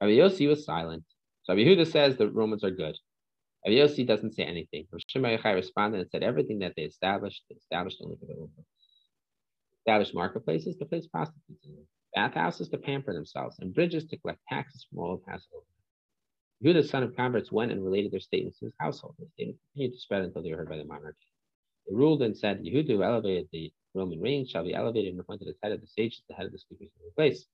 Rabbi 0.00 0.12
Yossi 0.12 0.48
was 0.48 0.64
silent. 0.64 1.04
So 1.44 1.54
Rabbi 1.54 1.68
Yehuda 1.68 1.86
says 1.86 2.16
the 2.16 2.28
Romans 2.28 2.64
are 2.64 2.70
good. 2.70 2.96
Rabbi 3.64 3.76
Yossi 3.76 4.06
doesn't 4.06 4.34
say 4.34 4.42
anything. 4.42 4.86
Rabbi 4.90 5.02
Shimon 5.06 5.38
Yochai 5.38 5.54
responded 5.54 6.00
and 6.00 6.10
said, 6.10 6.22
Everything 6.22 6.58
that 6.60 6.72
they 6.76 6.82
established, 6.82 7.42
they 7.48 7.56
established 7.56 7.98
only 8.02 8.16
for 8.16 8.26
the 8.26 8.34
own 8.34 8.50
purpose. 9.86 10.08
Established 10.08 10.14
marketplaces 10.14 10.76
to 10.76 10.84
place 10.86 11.06
prostitutes 11.06 11.66
in, 11.66 11.76
bathhouses 12.14 12.68
to 12.70 12.78
pamper 12.78 13.12
themselves, 13.12 13.58
and 13.60 13.74
bridges 13.74 14.04
to 14.06 14.16
collect 14.18 14.40
taxes 14.48 14.86
from 14.88 15.00
all 15.00 15.16
who 15.16 15.22
pass 15.30 15.46
over. 15.54 15.64
Yehuda, 16.64 16.88
son 16.88 17.02
of 17.02 17.16
converts, 17.16 17.50
went 17.50 17.72
and 17.72 17.84
related 17.84 18.12
their 18.12 18.20
statements 18.20 18.58
to 18.60 18.66
his 18.66 18.74
household. 18.78 19.14
The 19.18 19.26
statements 19.34 19.60
continued 19.72 19.94
to 19.94 20.00
spread 20.00 20.22
until 20.22 20.42
they 20.42 20.50
were 20.50 20.58
heard 20.58 20.68
by 20.68 20.76
the 20.78 20.84
monarchy. 20.84 21.18
They 21.88 21.94
ruled 21.96 22.22
and 22.22 22.36
said, 22.36 22.62
Yehuda, 22.62 22.88
who 22.88 23.02
elevated 23.02 23.48
the 23.52 23.72
Roman 23.94 24.20
reign, 24.20 24.46
shall 24.46 24.64
be 24.64 24.74
elevated 24.74 25.12
and 25.12 25.20
appointed 25.20 25.48
as 25.48 25.56
head 25.62 25.72
of 25.72 25.80
the 25.80 25.86
sages, 25.88 26.22
the 26.28 26.34
head 26.34 26.46
of 26.46 26.52
the 26.52 26.58
speakers 26.58 26.90
in 27.00 27.06
the 27.06 27.12
place. 27.16 27.46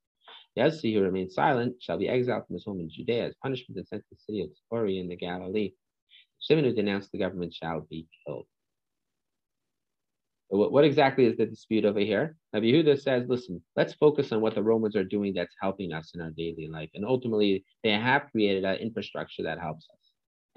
Yossi, 0.56 0.94
who 0.94 1.02
remained 1.02 1.32
silent, 1.32 1.76
shall 1.80 1.98
be 1.98 2.08
exiled 2.08 2.46
from 2.46 2.54
his 2.54 2.64
home 2.64 2.80
in 2.80 2.90
Judea 2.90 3.28
as 3.28 3.34
punishment 3.42 3.78
and 3.78 3.88
sent 3.88 4.02
to 4.02 4.08
the 4.16 4.20
city 4.20 4.42
of 4.42 4.50
Tzipori 4.50 5.00
in 5.00 5.08
the 5.08 5.16
Galilee. 5.16 5.72
Shimon, 6.40 6.64
who 6.64 6.72
denounced 6.74 7.12
the 7.12 7.18
government, 7.18 7.54
shall 7.54 7.80
be 7.80 8.06
killed. 8.26 8.46
What, 10.48 10.72
what 10.72 10.84
exactly 10.84 11.26
is 11.26 11.37
the 11.37 11.46
dispute 11.46 11.84
over 11.84 12.00
here? 12.00 12.37
Now, 12.52 12.61
Yehuda 12.61 13.00
says, 13.00 13.28
listen, 13.28 13.62
let's 13.76 13.92
focus 13.94 14.32
on 14.32 14.40
what 14.40 14.54
the 14.54 14.62
Romans 14.62 14.96
are 14.96 15.04
doing 15.04 15.34
that's 15.34 15.54
helping 15.61 15.92
us 15.92 16.12
in 16.14 16.20
our 16.20 16.30
daily 16.30 16.68
life. 16.68 16.90
And 16.94 17.04
ultimately, 17.04 17.64
they 17.84 17.90
have 17.90 18.30
created 18.30 18.64
an 18.64 18.76
infrastructure 18.76 19.42
that 19.42 19.61
helps 19.61 19.87
us. 19.92 19.98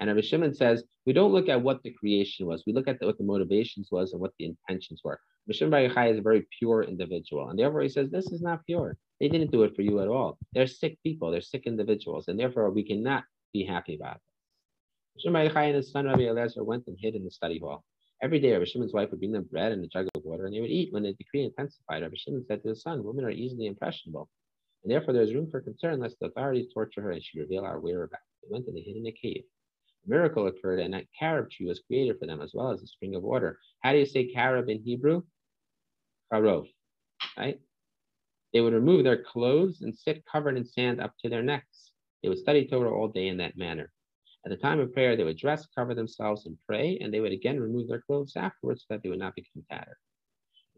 And 0.00 0.08
Rabbi 0.08 0.22
Shimon 0.22 0.54
says, 0.54 0.82
we 1.06 1.12
don't 1.12 1.32
look 1.32 1.48
at 1.48 1.62
what 1.62 1.82
the 1.82 1.92
creation 1.92 2.46
was. 2.46 2.64
We 2.66 2.72
look 2.72 2.88
at 2.88 2.98
the, 2.98 3.06
what 3.06 3.18
the 3.18 3.24
motivations 3.24 3.88
was 3.92 4.12
and 4.12 4.20
what 4.20 4.32
the 4.38 4.46
intentions 4.46 5.00
were. 5.04 5.20
Rabbi 5.46 5.56
Shimon 5.56 5.94
Bar 5.94 6.06
is 6.08 6.18
a 6.18 6.22
very 6.22 6.46
pure 6.58 6.82
individual. 6.82 7.50
And 7.50 7.58
therefore, 7.58 7.82
he 7.82 7.88
says, 7.88 8.10
this 8.10 8.32
is 8.32 8.40
not 8.40 8.64
pure. 8.66 8.96
They 9.20 9.28
didn't 9.28 9.52
do 9.52 9.62
it 9.62 9.76
for 9.76 9.82
you 9.82 10.00
at 10.00 10.08
all. 10.08 10.38
They're 10.54 10.66
sick 10.66 10.98
people. 11.04 11.30
They're 11.30 11.40
sick 11.40 11.66
individuals. 11.66 12.28
And 12.28 12.38
therefore, 12.38 12.70
we 12.70 12.82
cannot 12.82 13.24
be 13.52 13.64
happy 13.64 13.94
about 13.94 14.16
it. 14.16 15.20
Shimon 15.20 15.52
Bar 15.52 15.62
and 15.64 15.76
his 15.76 15.92
son 15.92 16.06
Rabbi 16.06 16.22
Eliezer 16.22 16.64
went 16.64 16.86
and 16.86 16.96
hid 16.98 17.14
in 17.14 17.24
the 17.24 17.30
study 17.30 17.58
hall. 17.58 17.84
Every 18.22 18.38
day, 18.38 18.52
Rabbi 18.52 18.66
Shimon's 18.66 18.92
wife 18.92 19.10
would 19.10 19.18
bring 19.18 19.32
them 19.32 19.48
bread 19.50 19.72
and 19.72 19.84
a 19.84 19.88
jug 19.88 20.06
of 20.14 20.24
water, 20.24 20.46
and 20.46 20.54
they 20.54 20.60
would 20.60 20.70
eat. 20.70 20.92
When 20.92 21.02
the 21.02 21.12
decree 21.12 21.42
intensified, 21.42 22.02
Rabbi 22.02 22.14
Shimon 22.16 22.44
said 22.46 22.62
to 22.62 22.68
his 22.68 22.80
son, 22.80 23.02
Women 23.02 23.24
are 23.24 23.30
easily 23.30 23.66
impressionable, 23.66 24.30
and 24.84 24.92
therefore 24.92 25.12
there 25.12 25.24
is 25.24 25.34
room 25.34 25.50
for 25.50 25.60
concern 25.60 25.98
lest 25.98 26.20
the 26.20 26.26
authorities 26.26 26.72
torture 26.72 27.02
her 27.02 27.10
and 27.10 27.22
she 27.22 27.40
reveal 27.40 27.64
our 27.64 27.80
whereabouts. 27.80 28.22
They 28.42 28.48
went 28.52 28.68
and 28.68 28.76
they 28.76 28.82
hid 28.82 28.96
in 28.96 29.06
a 29.08 29.12
cave. 29.12 29.42
A 30.06 30.08
miracle 30.08 30.46
occurred, 30.46 30.78
and 30.78 30.94
a 30.94 31.06
carob 31.18 31.50
tree 31.50 31.66
was 31.66 31.80
created 31.80 32.20
for 32.20 32.26
them, 32.26 32.40
as 32.40 32.52
well 32.54 32.70
as 32.70 32.80
a 32.80 32.86
spring 32.86 33.16
of 33.16 33.24
water. 33.24 33.58
How 33.82 33.90
do 33.90 33.98
you 33.98 34.06
say 34.06 34.30
carob 34.32 34.68
in 34.68 34.82
Hebrew? 34.84 35.22
Karov, 36.32 36.68
right? 37.36 37.60
They 38.52 38.60
would 38.60 38.72
remove 38.72 39.02
their 39.02 39.22
clothes 39.22 39.82
and 39.82 39.94
sit 39.94 40.24
covered 40.30 40.56
in 40.56 40.64
sand 40.64 41.00
up 41.00 41.14
to 41.22 41.28
their 41.28 41.42
necks. 41.42 41.90
They 42.22 42.28
would 42.28 42.38
study 42.38 42.68
Torah 42.68 42.94
all 42.94 43.08
day 43.08 43.26
in 43.26 43.38
that 43.38 43.56
manner. 43.56 43.90
At 44.44 44.50
the 44.50 44.56
time 44.56 44.80
of 44.80 44.92
prayer, 44.92 45.16
they 45.16 45.24
would 45.24 45.38
dress, 45.38 45.66
cover 45.66 45.94
themselves, 45.94 46.46
and 46.46 46.58
pray, 46.66 46.98
and 47.00 47.14
they 47.14 47.20
would 47.20 47.32
again 47.32 47.60
remove 47.60 47.88
their 47.88 48.00
clothes 48.00 48.36
afterwards 48.36 48.82
so 48.82 48.86
that 48.90 49.02
they 49.02 49.08
would 49.08 49.20
not 49.20 49.36
become 49.36 49.64
tattered. 49.70 49.98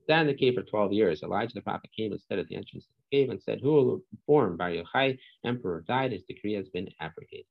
Sat 0.07 0.21
in 0.21 0.27
the 0.27 0.35
cave 0.35 0.55
for 0.55 0.63
12 0.63 0.93
years. 0.93 1.23
Elijah 1.23 1.55
the 1.55 1.63
prophet 1.63 1.91
came 1.97 2.13
and 2.13 2.21
stood 2.21 2.39
at 2.39 2.47
the 2.49 2.57
entrance 2.57 2.85
of 2.85 2.93
the 2.97 3.17
cave 3.17 3.31
and 3.31 3.43
said, 3.43 3.61
Who 3.63 3.73
will 3.73 4.03
inform 4.13 4.59
Bar 4.59 4.71
Yochai, 4.71 5.19
emperor, 5.45 5.83
died, 5.89 6.13
his 6.13 6.25
decree 6.25 6.53
has 6.55 6.69
been 6.69 6.91
abrogated. 7.01 7.47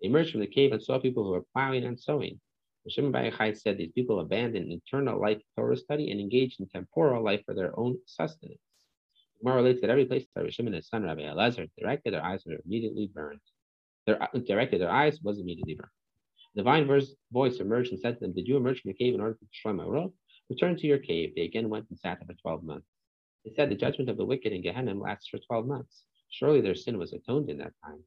They 0.00 0.08
emerged 0.08 0.32
from 0.32 0.40
the 0.40 0.46
cave 0.46 0.72
and 0.72 0.82
saw 0.82 0.98
people 0.98 1.24
who 1.24 1.32
were 1.32 1.44
plowing 1.52 1.84
and 1.84 2.00
sowing. 2.00 2.40
Shimon 2.88 3.12
Bar 3.12 3.24
Yochai 3.24 3.56
said 3.56 3.76
these 3.76 3.92
people 3.92 4.20
abandoned 4.20 4.72
eternal 4.72 5.20
life 5.20 5.42
Torah 5.54 5.76
study 5.76 6.10
and 6.10 6.18
engaged 6.18 6.60
in 6.60 6.66
temporal 6.68 7.22
life 7.22 7.44
for 7.44 7.54
their 7.54 7.78
own 7.78 7.98
sustenance. 8.06 8.58
Gemara 9.38 9.56
relates 9.56 9.82
that 9.82 9.90
every 9.90 10.06
place 10.06 10.26
that 10.34 10.52
Shimon 10.52 10.72
and 10.72 10.76
his 10.76 10.88
son 10.88 11.02
Rabbi 11.02 11.20
Elazar 11.20 11.68
directed, 11.78 12.14
their 12.14 12.24
eyes 12.24 12.42
were 12.46 12.58
immediately 12.64 13.10
burned. 13.12 13.40
Their, 14.06 14.18
directed 14.46 14.80
their 14.80 14.90
eyes 14.90 15.20
was 15.22 15.38
immediately 15.38 15.74
burned. 15.74 15.90
The 16.54 16.60
divine 16.60 16.86
verse, 16.86 17.14
voice 17.32 17.58
emerged 17.60 17.92
and 17.92 18.00
said 18.00 18.14
to 18.14 18.20
them, 18.20 18.32
Did 18.32 18.48
you 18.48 18.56
emerge 18.56 18.80
from 18.80 18.90
the 18.90 18.96
cave 18.96 19.14
in 19.14 19.20
order 19.20 19.34
to 19.34 19.44
destroy 19.44 19.72
my 19.72 19.86
world? 19.86 20.12
Return 20.50 20.76
to 20.76 20.86
your 20.86 20.98
cave. 20.98 21.32
They 21.34 21.42
again 21.42 21.68
went 21.68 21.86
and 21.88 21.98
sat 21.98 22.18
there 22.18 22.26
for 22.26 22.40
12 22.42 22.64
months. 22.64 22.88
They 23.44 23.52
said, 23.54 23.70
The 23.70 23.76
judgment 23.76 24.10
of 24.10 24.16
the 24.16 24.24
wicked 24.24 24.52
in 24.52 24.62
Gehenna 24.62 24.94
lasts 24.94 25.28
for 25.28 25.38
12 25.38 25.66
months. 25.66 26.04
Surely 26.30 26.60
their 26.60 26.74
sin 26.74 26.98
was 26.98 27.12
atoned 27.12 27.48
in 27.48 27.58
that 27.58 27.72
time. 27.84 28.02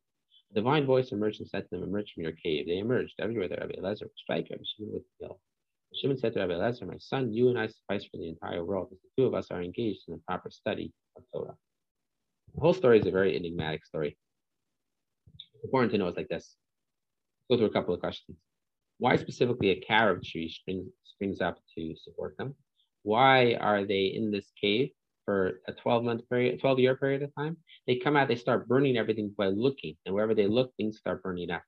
The 0.51 0.62
divine 0.62 0.86
voice 0.86 1.12
emerged 1.12 1.39
and 1.39 1.49
said 1.49 1.63
to 1.63 1.69
them, 1.71 1.84
Emerge 1.84 2.12
from 2.13 2.23
your 2.23 2.34
cave. 2.34 2.67
They 2.67 2.77
emerged. 2.77 3.15
Everywhere 3.19 3.47
that 3.47 3.60
Rabbi 3.60 3.75
Elazar 3.79 4.03
would 4.03 4.17
strike, 4.17 4.47
Rabbi 4.49 4.63
Shimon 4.63 4.93
would 4.93 5.03
kill. 5.19 5.39
Shimon 5.95 6.17
said 6.17 6.34
to 6.34 6.39
Rabbi 6.39 6.53
Elazar, 6.53 6.88
My 6.88 6.97
son, 6.99 7.34
you 7.34 7.49
and 7.49 7.58
I 7.58 7.67
suffice 7.67 8.05
for 8.05 8.17
the 8.17 8.29
entire 8.29 8.63
world, 8.63 8.89
as 8.91 8.99
the 9.01 9.10
two 9.17 9.27
of 9.27 9.34
us 9.34 9.49
are 9.49 9.62
engaged 9.62 10.03
in 10.08 10.13
the 10.13 10.21
proper 10.27 10.51
study 10.51 10.93
of 11.17 11.23
Torah. 11.34 11.55
The 12.53 12.62
whole 12.62 12.73
story 12.73 12.99
is 12.99 13.08
a 13.08 13.12
very 13.12 13.36
enigmatic 13.36 13.86
story 13.86 14.17
important 15.65 15.91
to 15.91 15.97
know 15.97 16.08
is 16.08 16.15
like 16.15 16.30
this. 16.30 16.56
Go 17.49 17.58
through 17.58 17.67
a 17.67 17.73
couple 17.73 17.93
of 17.93 17.99
questions. 17.99 18.38
Why 18.97 19.17
specifically 19.17 19.69
a 19.71 19.82
carob 19.82 20.23
tree 20.23 20.49
springs, 20.49 20.88
springs 21.04 21.41
up 21.41 21.58
to 21.75 21.95
support 21.95 22.38
them? 22.38 22.56
Why 23.04 23.56
are 23.56 23.86
they 23.86 24.06
in 24.06 24.32
this 24.32 24.51
cave 24.60 24.89
for 25.25 25.60
a 25.67 25.73
12 25.73 26.04
month 26.04 26.30
period, 26.30 26.60
12 26.62 26.80
year 26.80 26.95
period 26.95 27.23
of 27.23 27.36
time? 27.36 27.58
They 27.88 27.97
come 27.97 28.15
out, 28.15 28.28
they 28.28 28.36
start 28.36 28.67
burning 28.67 28.97
everything 28.97 29.34
by 29.38 29.47
looking, 29.47 29.95
and 30.06 30.15
wherever 30.15 30.34
they 30.34 30.47
look, 30.47 30.73
things 30.75 30.97
start 30.97 31.21
burning 31.21 31.51
up. 31.51 31.63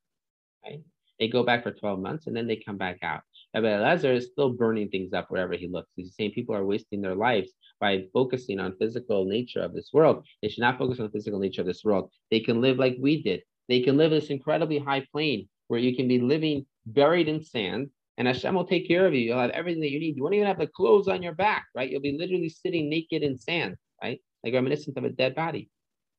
Right? 0.63 0.81
They 1.19 1.27
go 1.27 1.43
back 1.43 1.63
for 1.63 1.71
12 1.71 1.99
months 1.99 2.27
and 2.27 2.35
then 2.35 2.47
they 2.47 2.57
come 2.57 2.77
back 2.77 2.99
out. 3.01 3.21
Rabbi 3.53 3.67
Elazar 3.67 4.15
is 4.15 4.27
still 4.27 4.51
burning 4.51 4.89
things 4.89 5.13
up 5.13 5.29
wherever 5.29 5.53
he 5.53 5.67
looks. 5.67 5.89
He's 5.95 6.15
saying 6.15 6.31
people 6.31 6.55
are 6.55 6.65
wasting 6.65 7.01
their 7.01 7.15
lives 7.15 7.51
by 7.79 8.05
focusing 8.13 8.59
on 8.59 8.77
physical 8.77 9.25
nature 9.25 9.61
of 9.61 9.73
this 9.73 9.89
world. 9.93 10.25
They 10.41 10.49
should 10.49 10.61
not 10.61 10.77
focus 10.77 10.99
on 10.99 11.05
the 11.07 11.11
physical 11.11 11.39
nature 11.39 11.61
of 11.61 11.67
this 11.67 11.83
world. 11.83 12.11
They 12.29 12.39
can 12.39 12.61
live 12.61 12.77
like 12.77 12.97
we 12.99 13.23
did. 13.23 13.41
They 13.67 13.81
can 13.81 13.97
live 13.97 14.11
in 14.11 14.19
this 14.19 14.29
incredibly 14.29 14.79
high 14.79 15.05
plane 15.11 15.47
where 15.67 15.79
you 15.79 15.95
can 15.95 16.07
be 16.07 16.19
living 16.19 16.65
buried 16.85 17.27
in 17.27 17.43
sand 17.43 17.89
and 18.17 18.27
Hashem 18.27 18.55
will 18.55 18.65
take 18.65 18.87
care 18.87 19.05
of 19.05 19.13
you. 19.13 19.19
You'll 19.19 19.39
have 19.39 19.51
everything 19.51 19.81
that 19.81 19.91
you 19.91 19.99
need. 19.99 20.15
You 20.15 20.23
won't 20.23 20.35
even 20.35 20.47
have 20.47 20.57
the 20.57 20.67
clothes 20.67 21.07
on 21.07 21.21
your 21.21 21.33
back, 21.33 21.65
right? 21.75 21.89
You'll 21.89 22.01
be 22.01 22.17
literally 22.17 22.49
sitting 22.49 22.89
naked 22.89 23.21
in 23.21 23.37
sand, 23.37 23.77
right? 24.01 24.19
Like 24.43 24.53
reminiscent 24.53 24.97
of 24.97 25.03
a 25.03 25.09
dead 25.09 25.35
body, 25.35 25.69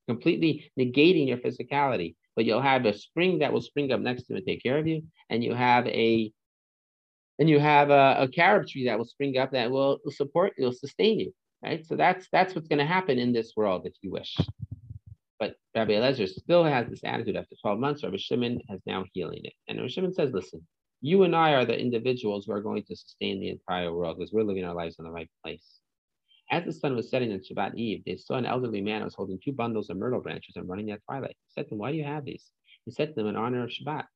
completely 0.07 0.71
negating 0.79 1.27
your 1.27 1.39
physicality. 1.39 2.15
But 2.37 2.45
you'll 2.45 2.63
have 2.63 2.87
a 2.87 2.97
spring 2.97 3.41
that 3.41 3.53
will 3.53 3.61
spring 3.61 3.91
up 3.91 4.01
next 4.01 4.25
to 4.25 4.35
you 4.35 4.37
and 4.37 4.47
take 4.47 4.63
care 4.63 4.79
of 4.79 4.87
you. 4.87 5.03
And 5.29 5.43
you 5.43 5.55
have 5.55 5.89
a 5.89 6.33
and 7.41 7.49
you 7.49 7.59
have 7.59 7.91
a, 7.91 8.17
a 8.21 8.29
carob 8.29 8.67
tree 8.67 8.87
that 8.87 8.99
will 8.99 9.05
spring 9.05 9.37
up 9.39 9.53
that 9.53 9.71
will, 9.71 10.01
support 10.09 10.55
you, 10.59 10.65
will 10.65 10.73
sustain 10.73 11.21
you, 11.21 11.35
right? 11.63 11.85
So 11.85 11.97
that's 11.97 12.29
that's 12.31 12.55
what's 12.55 12.69
going 12.69 12.81
to 12.81 12.85
happen 12.85 13.19
in 13.19 13.33
this 13.33 13.55
world 13.57 13.87
if 13.87 13.95
you 14.03 14.13
wish. 14.13 14.37
But 15.39 15.55
Rabbi 15.75 15.93
Eliezer 15.93 16.27
still 16.27 16.65
has 16.65 16.89
this 16.89 17.05
attitude 17.05 17.37
after 17.37 17.55
12 17.61 17.79
months. 17.79 18.03
Rabbi 18.03 18.17
Shimon 18.19 18.61
has 18.69 18.81
now 18.87 19.05
healing 19.13 19.41
it. 19.45 19.53
And 19.69 19.79
Rabbi 19.79 19.89
Shimon 19.89 20.15
says, 20.15 20.33
listen, 20.33 20.67
you 21.01 21.23
and 21.23 21.37
I 21.37 21.55
are 21.55 21.65
the 21.65 21.79
individuals 21.79 22.47
who 22.47 22.53
are 22.53 22.61
going 22.61 22.83
to 22.85 22.97
sustain 22.97 23.41
the 23.41 23.51
entire 23.51 23.93
world 23.93 24.19
because 24.19 24.33
we're 24.33 24.43
living 24.43 24.65
our 24.65 24.75
lives 24.75 24.97
in 24.99 25.05
the 25.05 25.11
right 25.11 25.31
place. 25.45 25.81
As 26.51 26.65
the 26.65 26.73
sun 26.73 26.97
was 26.97 27.11
setting 27.11 27.33
on 27.33 27.41
Shabbat 27.41 27.77
Eve, 27.77 28.03
they 28.05 28.17
saw 28.17 28.35
an 28.35 28.47
elderly 28.47 28.81
man 28.81 29.01
who 29.01 29.05
was 29.05 29.15
holding 29.15 29.39
two 29.39 29.53
bundles 29.53 29.91
of 29.91 29.99
myrtle 29.99 30.21
branches 30.21 30.57
and 30.57 30.69
running 30.69 30.91
at 30.91 31.05
twilight. 31.05 31.37
He 31.47 31.53
said 31.53 31.67
to 31.67 31.71
them, 31.71 31.79
Why 31.79 31.93
do 31.93 31.99
you 31.99 32.05
have 32.05 32.25
these? 32.25 32.51
He 32.85 32.91
said 32.91 33.09
to 33.09 33.15
them, 33.15 33.27
In 33.27 33.37
honor 33.37 33.65
of 33.65 33.71
Shabbat. 33.71 34.07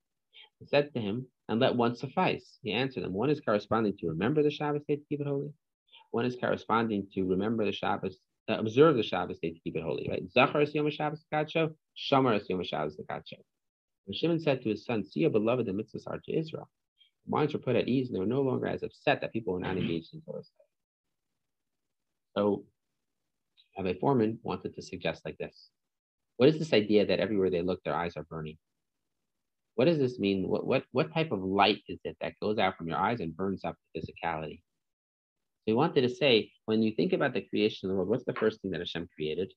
He 0.59 0.67
said 0.67 0.93
to 0.95 1.01
him, 1.01 1.27
And 1.49 1.61
let 1.61 1.77
one 1.77 1.95
suffice. 1.95 2.59
He 2.63 2.73
answered 2.73 3.05
them, 3.05 3.13
One 3.13 3.29
is 3.29 3.41
corresponding 3.41 3.97
to 3.99 4.09
remember 4.09 4.43
the 4.43 4.49
Shabbat 4.49 4.87
day 4.87 4.97
to 4.97 5.03
keep 5.09 5.21
it 5.21 5.27
holy. 5.27 5.53
One 6.11 6.27
is 6.27 6.37
corresponding 6.37 7.09
to 7.15 7.25
remember 7.25 7.65
the 7.65 7.73
Shabbos 7.73 8.19
uh, 8.49 8.55
observe 8.55 8.97
the 8.97 9.03
Shabbos 9.03 9.39
day 9.39 9.51
to 9.53 9.61
keep 9.61 9.77
it 9.77 9.83
holy, 9.83 10.09
right? 10.11 10.23
Zachar 10.31 10.63
Yom 10.63 10.91
Shabbos 10.91 11.25
Kacho, 11.33 11.75
Shamar 11.97 12.41
Yom 12.49 12.65
Shabbos 12.65 13.01
Kacho. 13.11 13.39
When 14.05 14.15
Shimon 14.15 14.41
said 14.41 14.63
to 14.63 14.69
his 14.69 14.85
son, 14.85 15.05
See 15.05 15.27
beloved 15.29 15.67
the 15.67 15.73
mitzvahs 15.73 16.07
are 16.07 16.21
to 16.25 16.37
Israel. 16.37 16.69
The 17.25 17.31
minds 17.31 17.53
were 17.53 17.61
put 17.61 17.77
at 17.77 17.89
ease 17.89 18.09
and 18.09 18.17
they 18.17 18.21
were 18.21 18.27
no 18.27 18.43
longer 18.43 18.67
as 18.67 18.83
upset 18.83 19.21
that 19.21 19.33
people 19.33 19.55
were 19.55 19.61
not 19.61 19.77
engaged 19.77 20.13
in 20.13 20.23
Torah 20.23 20.43
study. 20.43 20.69
So 22.37 22.65
Rabbi 23.79 23.95
Fohrman 23.99 24.39
wanted 24.43 24.75
to 24.75 24.83
suggest 24.83 25.25
like 25.25 25.39
this. 25.39 25.69
What 26.37 26.49
is 26.49 26.59
this 26.59 26.73
idea 26.73 27.07
that 27.07 27.21
everywhere 27.21 27.51
they 27.51 27.63
look, 27.63 27.83
their 27.85 27.95
eyes 27.95 28.17
are 28.17 28.25
burning? 28.25 28.59
What 29.77 29.87
does 29.87 29.99
this 29.99 30.19
mean? 30.19 30.49
What, 30.49 30.67
what, 30.67 30.85
what 30.93 31.15
type 31.15 31.33
of 31.33 31.43
light 31.43 31.83
is 31.89 32.01
it 32.05 32.17
that 32.21 32.35
goes 32.43 32.59
out 32.59 32.77
from 32.77 32.89
your 32.89 32.99
eyes 32.99 33.21
and 33.21 33.37
burns 33.37 33.65
up 33.65 33.77
the 33.95 34.01
physicality? 34.01 34.61
So 35.63 35.67
he 35.67 35.75
wanted 35.75 36.01
to 36.03 36.09
say, 36.09 36.51
when 36.67 36.83
you 36.83 36.93
think 36.93 37.13
about 37.13 37.35
the 37.35 37.43
creation 37.43 37.89
of 37.89 37.91
the 37.91 37.97
world, 37.97 38.09
what's 38.09 38.25
the 38.25 38.35
first 38.35 38.61
thing 38.61 38.73
that 38.73 38.81
Hashem 38.81 39.09
created? 39.15 39.53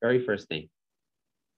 Very 0.00 0.24
first 0.24 0.48
thing, 0.48 0.68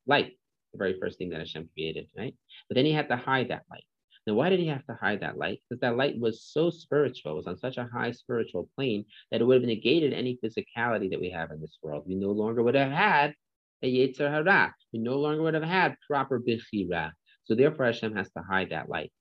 light. 0.06 0.32
The 0.72 0.78
very 0.78 0.98
first 0.98 1.18
thing 1.18 1.30
that 1.30 1.40
Hashem 1.40 1.68
created, 1.74 2.08
right? 2.16 2.34
But 2.68 2.76
then 2.76 2.86
he 2.86 2.92
had 2.92 3.08
to 3.08 3.16
hide 3.16 3.50
that 3.50 3.64
light. 3.70 3.84
Now, 4.26 4.34
why 4.34 4.48
did 4.48 4.60
he 4.60 4.66
have 4.68 4.84
to 4.86 4.96
hide 4.98 5.20
that 5.20 5.36
light? 5.36 5.60
Because 5.68 5.80
that 5.82 5.96
light 5.96 6.18
was 6.18 6.42
so 6.42 6.70
spiritual, 6.70 7.32
it 7.32 7.36
was 7.36 7.46
on 7.46 7.58
such 7.58 7.76
a 7.76 7.88
high 7.92 8.12
spiritual 8.12 8.70
plane 8.74 9.04
that 9.30 9.42
it 9.42 9.44
would 9.44 9.60
have 9.60 9.68
negated 9.68 10.14
any 10.14 10.38
physicality 10.42 11.10
that 11.10 11.20
we 11.20 11.30
have 11.30 11.50
in 11.50 11.60
this 11.60 11.78
world. 11.82 12.04
We 12.06 12.14
no 12.14 12.30
longer 12.30 12.62
would 12.62 12.74
have 12.74 12.90
had 12.90 13.34
a 13.82 13.92
Yetzer 13.92 14.30
Hara. 14.30 14.74
We 14.92 15.00
no 15.00 15.18
longer 15.18 15.42
would 15.42 15.54
have 15.54 15.62
had 15.62 15.96
proper 16.06 16.40
Bechira. 16.40 17.12
So 17.44 17.54
therefore, 17.54 17.86
Hashem 17.86 18.16
has 18.16 18.30
to 18.32 18.42
hide 18.42 18.70
that 18.70 18.88
light. 18.88 19.12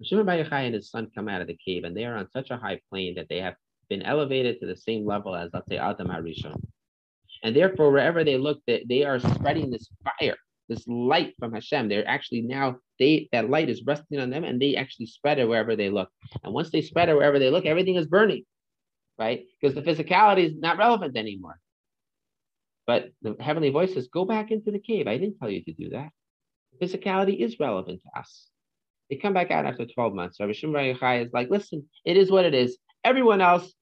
Bar 0.00 0.36
Yochai 0.36 0.66
and 0.66 0.74
his 0.74 0.90
son 0.90 1.10
come 1.14 1.28
out 1.28 1.40
of 1.40 1.46
the 1.46 1.56
cave, 1.64 1.84
and 1.84 1.96
they 1.96 2.04
are 2.04 2.16
on 2.16 2.30
such 2.30 2.50
a 2.50 2.56
high 2.56 2.80
plane 2.90 3.14
that 3.16 3.28
they 3.28 3.40
have 3.40 3.54
been 3.88 4.02
elevated 4.02 4.60
to 4.60 4.66
the 4.66 4.76
same 4.76 5.06
level 5.06 5.34
as, 5.36 5.50
let's 5.52 5.68
say, 5.68 5.78
Adam 5.78 6.08
Arishon. 6.08 6.60
And 7.42 7.54
therefore, 7.54 7.90
wherever 7.90 8.24
they 8.24 8.38
look, 8.38 8.60
they, 8.66 8.84
they 8.88 9.04
are 9.04 9.18
spreading 9.18 9.70
this 9.70 9.88
fire, 10.02 10.36
this 10.68 10.86
light 10.88 11.34
from 11.38 11.52
Hashem. 11.52 11.88
They're 11.88 12.08
actually 12.08 12.42
now, 12.42 12.76
they 12.98 13.28
that 13.32 13.50
light 13.50 13.68
is 13.68 13.84
resting 13.86 14.18
on 14.18 14.30
them, 14.30 14.44
and 14.44 14.60
they 14.60 14.76
actually 14.76 15.06
spread 15.06 15.38
it 15.38 15.48
wherever 15.48 15.76
they 15.76 15.90
look. 15.90 16.08
And 16.42 16.54
once 16.54 16.70
they 16.70 16.80
spread 16.80 17.08
it 17.08 17.14
wherever 17.14 17.38
they 17.38 17.50
look, 17.50 17.66
everything 17.66 17.96
is 17.96 18.06
burning, 18.06 18.44
right? 19.18 19.44
Because 19.60 19.74
the 19.74 19.82
physicality 19.82 20.46
is 20.46 20.56
not 20.56 20.78
relevant 20.78 21.16
anymore. 21.16 21.60
But 22.86 23.10
the 23.22 23.36
heavenly 23.40 23.70
voice 23.70 23.94
says, 23.94 24.08
go 24.08 24.24
back 24.24 24.50
into 24.50 24.70
the 24.70 24.78
cave. 24.78 25.06
I 25.06 25.18
didn't 25.18 25.38
tell 25.38 25.50
you 25.50 25.62
to 25.64 25.72
do 25.72 25.90
that. 25.90 26.10
Physicality 26.82 27.38
is 27.38 27.60
relevant 27.60 28.02
to 28.02 28.18
us. 28.18 28.48
They 29.14 29.20
come 29.20 29.32
back 29.32 29.52
out 29.52 29.64
after 29.64 29.86
12 29.86 30.12
months. 30.12 30.40
Rabbi 30.40 30.54
Shimon 30.54 30.92
Yochai 30.92 31.24
is 31.24 31.32
like, 31.32 31.48
listen, 31.48 31.88
it 32.04 32.16
is 32.16 32.32
what 32.32 32.44
it 32.44 32.52
is. 32.52 32.78
Everyone 33.04 33.40
else, 33.40 33.72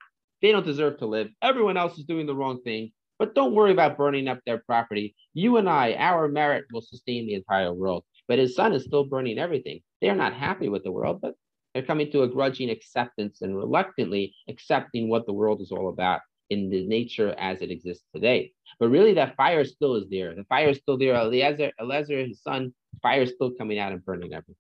they 0.42 0.52
don't 0.52 0.66
deserve 0.66 0.98
to 0.98 1.06
live. 1.06 1.28
Everyone 1.40 1.78
else 1.78 1.96
is 1.96 2.04
doing 2.04 2.26
the 2.26 2.34
wrong 2.34 2.60
thing. 2.60 2.92
But 3.18 3.34
don't 3.34 3.54
worry 3.54 3.72
about 3.72 3.96
burning 3.96 4.28
up 4.28 4.40
their 4.44 4.58
property. 4.58 5.14
You 5.32 5.56
and 5.56 5.70
I, 5.70 5.94
our 5.94 6.28
merit 6.28 6.66
will 6.70 6.82
sustain 6.82 7.26
the 7.26 7.32
entire 7.32 7.72
world. 7.72 8.04
But 8.28 8.40
his 8.40 8.54
son 8.54 8.74
is 8.74 8.84
still 8.84 9.04
burning 9.04 9.38
everything. 9.38 9.80
They're 10.02 10.14
not 10.14 10.34
happy 10.34 10.68
with 10.68 10.84
the 10.84 10.92
world, 10.92 11.22
but 11.22 11.32
they're 11.72 11.82
coming 11.82 12.12
to 12.12 12.24
a 12.24 12.28
grudging 12.28 12.68
acceptance 12.68 13.40
and 13.40 13.56
reluctantly 13.56 14.34
accepting 14.50 15.08
what 15.08 15.24
the 15.24 15.32
world 15.32 15.62
is 15.62 15.72
all 15.72 15.88
about 15.88 16.20
in 16.50 16.68
the 16.68 16.86
nature 16.86 17.34
as 17.38 17.62
it 17.62 17.70
exists 17.70 18.04
today. 18.14 18.52
But 18.78 18.90
really, 18.90 19.14
that 19.14 19.36
fire 19.36 19.64
still 19.64 19.94
is 19.94 20.10
there. 20.10 20.34
The 20.34 20.44
fire 20.44 20.68
is 20.68 20.76
still 20.76 20.98
there. 20.98 21.14
Eliezer, 21.14 21.72
Eliezer 21.80 22.18
his 22.18 22.42
son, 22.42 22.74
fire 23.00 23.22
is 23.22 23.30
still 23.30 23.52
coming 23.52 23.78
out 23.78 23.92
and 23.92 24.04
burning 24.04 24.34
everything. 24.34 24.56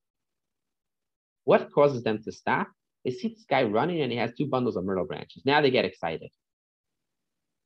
What 1.44 1.72
causes 1.72 2.02
them 2.02 2.22
to 2.22 2.32
stop? 2.32 2.68
They 3.04 3.10
see 3.10 3.28
this 3.28 3.44
guy 3.48 3.64
running 3.64 4.00
and 4.00 4.12
he 4.12 4.18
has 4.18 4.32
two 4.34 4.46
bundles 4.46 4.76
of 4.76 4.84
myrtle 4.84 5.06
branches. 5.06 5.42
Now 5.44 5.60
they 5.60 5.70
get 5.70 5.84
excited. 5.84 6.30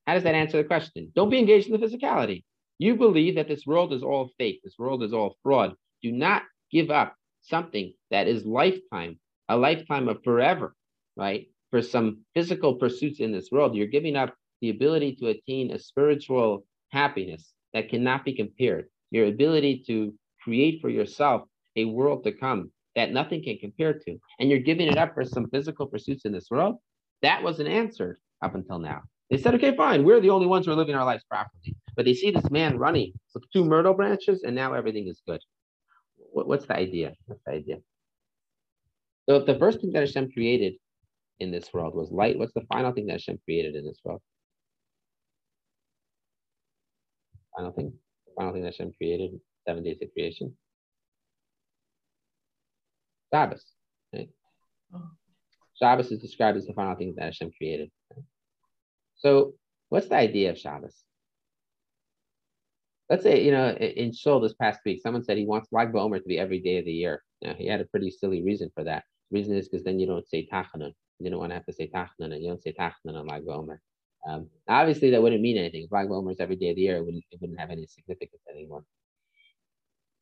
How 0.06 0.14
does 0.14 0.22
that 0.22 0.34
answer 0.34 0.58
the 0.58 0.64
question? 0.64 1.12
Don't 1.14 1.30
be 1.30 1.38
engaged 1.38 1.68
in 1.68 1.78
the 1.78 1.86
physicality. 1.86 2.44
You 2.78 2.96
believe 2.96 3.34
that 3.34 3.48
this 3.48 3.66
world 3.66 3.92
is 3.92 4.02
all 4.02 4.30
fake, 4.38 4.60
this 4.62 4.78
world 4.78 5.02
is 5.02 5.12
all 5.12 5.36
fraud. 5.42 5.74
Do 6.02 6.12
not 6.12 6.42
give 6.70 6.90
up 6.90 7.14
something 7.42 7.92
that 8.10 8.28
is 8.28 8.44
lifetime, 8.44 9.18
a 9.48 9.56
lifetime 9.56 10.08
of 10.08 10.22
forever, 10.22 10.74
right? 11.16 11.48
For 11.70 11.82
some 11.82 12.24
physical 12.34 12.74
pursuits 12.74 13.20
in 13.20 13.32
this 13.32 13.50
world, 13.50 13.74
you're 13.74 13.86
giving 13.86 14.16
up 14.16 14.34
the 14.60 14.70
ability 14.70 15.16
to 15.16 15.28
attain 15.28 15.70
a 15.72 15.78
spiritual 15.78 16.66
happiness 16.90 17.52
that 17.72 17.88
cannot 17.88 18.24
be 18.24 18.34
compared. 18.34 18.88
Your 19.10 19.26
ability 19.26 19.84
to 19.86 20.14
create 20.42 20.80
for 20.80 20.88
yourself 20.88 21.42
a 21.76 21.84
world 21.84 22.24
to 22.24 22.32
come 22.32 22.70
that 22.96 23.12
nothing 23.12 23.44
can 23.44 23.58
compare 23.58 23.92
to, 23.92 24.18
and 24.40 24.50
you're 24.50 24.58
giving 24.58 24.88
it 24.88 24.96
up 24.96 25.14
for 25.14 25.24
some 25.24 25.48
physical 25.50 25.86
pursuits 25.86 26.24
in 26.24 26.32
this 26.32 26.48
world, 26.50 26.76
that 27.22 27.42
wasn't 27.42 27.68
answered 27.68 28.18
up 28.42 28.54
until 28.54 28.78
now. 28.78 29.02
They 29.30 29.38
said, 29.38 29.54
okay, 29.54 29.76
fine, 29.76 30.04
we're 30.04 30.20
the 30.20 30.30
only 30.30 30.46
ones 30.46 30.66
who 30.66 30.72
are 30.72 30.76
living 30.76 30.94
our 30.94 31.04
lives 31.04 31.24
properly. 31.28 31.76
But 31.94 32.04
they 32.04 32.14
see 32.14 32.30
this 32.30 32.50
man 32.50 32.78
running 32.78 33.12
with 33.34 33.44
two 33.52 33.64
myrtle 33.64 33.94
branches, 33.94 34.42
and 34.44 34.54
now 34.54 34.72
everything 34.72 35.08
is 35.08 35.22
good. 35.26 35.40
what's 36.32 36.66
the 36.66 36.76
idea? 36.76 37.12
What's 37.26 37.42
the 37.44 37.52
idea? 37.52 37.76
So 39.28 39.40
the 39.40 39.58
first 39.58 39.80
thing 39.80 39.92
that 39.92 40.00
Hashem 40.00 40.30
created 40.32 40.74
in 41.40 41.50
this 41.50 41.72
world 41.74 41.94
was 41.94 42.10
light, 42.10 42.38
what's 42.38 42.54
the 42.54 42.66
final 42.72 42.92
thing 42.92 43.06
that 43.06 43.14
Hashem 43.14 43.38
created 43.44 43.74
in 43.74 43.84
this 43.84 43.98
world? 44.04 44.22
Final 47.56 47.72
thing, 47.72 47.92
final 48.36 48.52
thing 48.52 48.62
that 48.62 48.74
Hashem 48.74 48.92
created, 48.96 49.32
seven 49.66 49.82
days 49.82 49.98
of 50.00 50.12
creation. 50.12 50.56
Shabbos. 53.36 53.64
Right? 54.14 54.30
Oh. 54.94 55.10
Shabbos 55.74 56.10
is 56.10 56.20
described 56.20 56.56
as 56.56 56.66
the 56.66 56.72
final 56.72 56.96
thing 56.96 57.14
that 57.16 57.24
Hashem 57.26 57.50
created. 57.56 57.90
So, 59.16 59.54
what's 59.90 60.08
the 60.08 60.16
idea 60.16 60.50
of 60.50 60.58
Shabbos? 60.58 60.94
Let's 63.10 63.22
say, 63.22 63.44
you 63.44 63.52
know, 63.52 63.70
in 63.70 64.12
Shul 64.12 64.40
this 64.40 64.54
past 64.54 64.80
week, 64.84 65.00
someone 65.02 65.22
said 65.22 65.36
he 65.36 65.46
wants 65.46 65.68
Lag 65.70 65.92
BaOmer 65.92 66.18
to 66.18 66.28
be 66.28 66.38
every 66.38 66.60
day 66.60 66.78
of 66.78 66.86
the 66.86 66.92
year. 66.92 67.22
Now, 67.42 67.54
he 67.54 67.66
had 67.66 67.80
a 67.80 67.84
pretty 67.84 68.10
silly 68.10 68.42
reason 68.42 68.70
for 68.74 68.84
that. 68.84 69.04
The 69.30 69.38
reason 69.38 69.54
is 69.54 69.68
because 69.68 69.84
then 69.84 70.00
you 70.00 70.06
don't 70.06 70.26
say 70.26 70.48
Tachanun. 70.50 70.92
You 71.20 71.30
don't 71.30 71.38
want 71.38 71.50
to 71.50 71.54
have 71.54 71.66
to 71.66 71.72
say 71.72 71.88
Tachanun, 71.94 72.32
and 72.32 72.42
you 72.42 72.48
don't 72.48 72.62
say 72.62 72.72
Tachanun 72.72 73.16
on 73.16 73.26
Lag 73.26 73.44
BaOmer. 73.44 73.78
Um, 74.26 74.48
obviously, 74.66 75.10
that 75.10 75.22
wouldn't 75.22 75.42
mean 75.42 75.58
anything. 75.58 75.84
If 75.84 75.92
Lag 75.92 76.08
BaOmer 76.08 76.32
is 76.32 76.40
every 76.40 76.56
day 76.56 76.70
of 76.70 76.76
the 76.76 76.82
year, 76.82 76.96
it 76.96 77.04
wouldn't, 77.04 77.24
it 77.30 77.40
wouldn't 77.40 77.60
have 77.60 77.70
any 77.70 77.86
significance 77.86 78.42
anymore. 78.50 78.84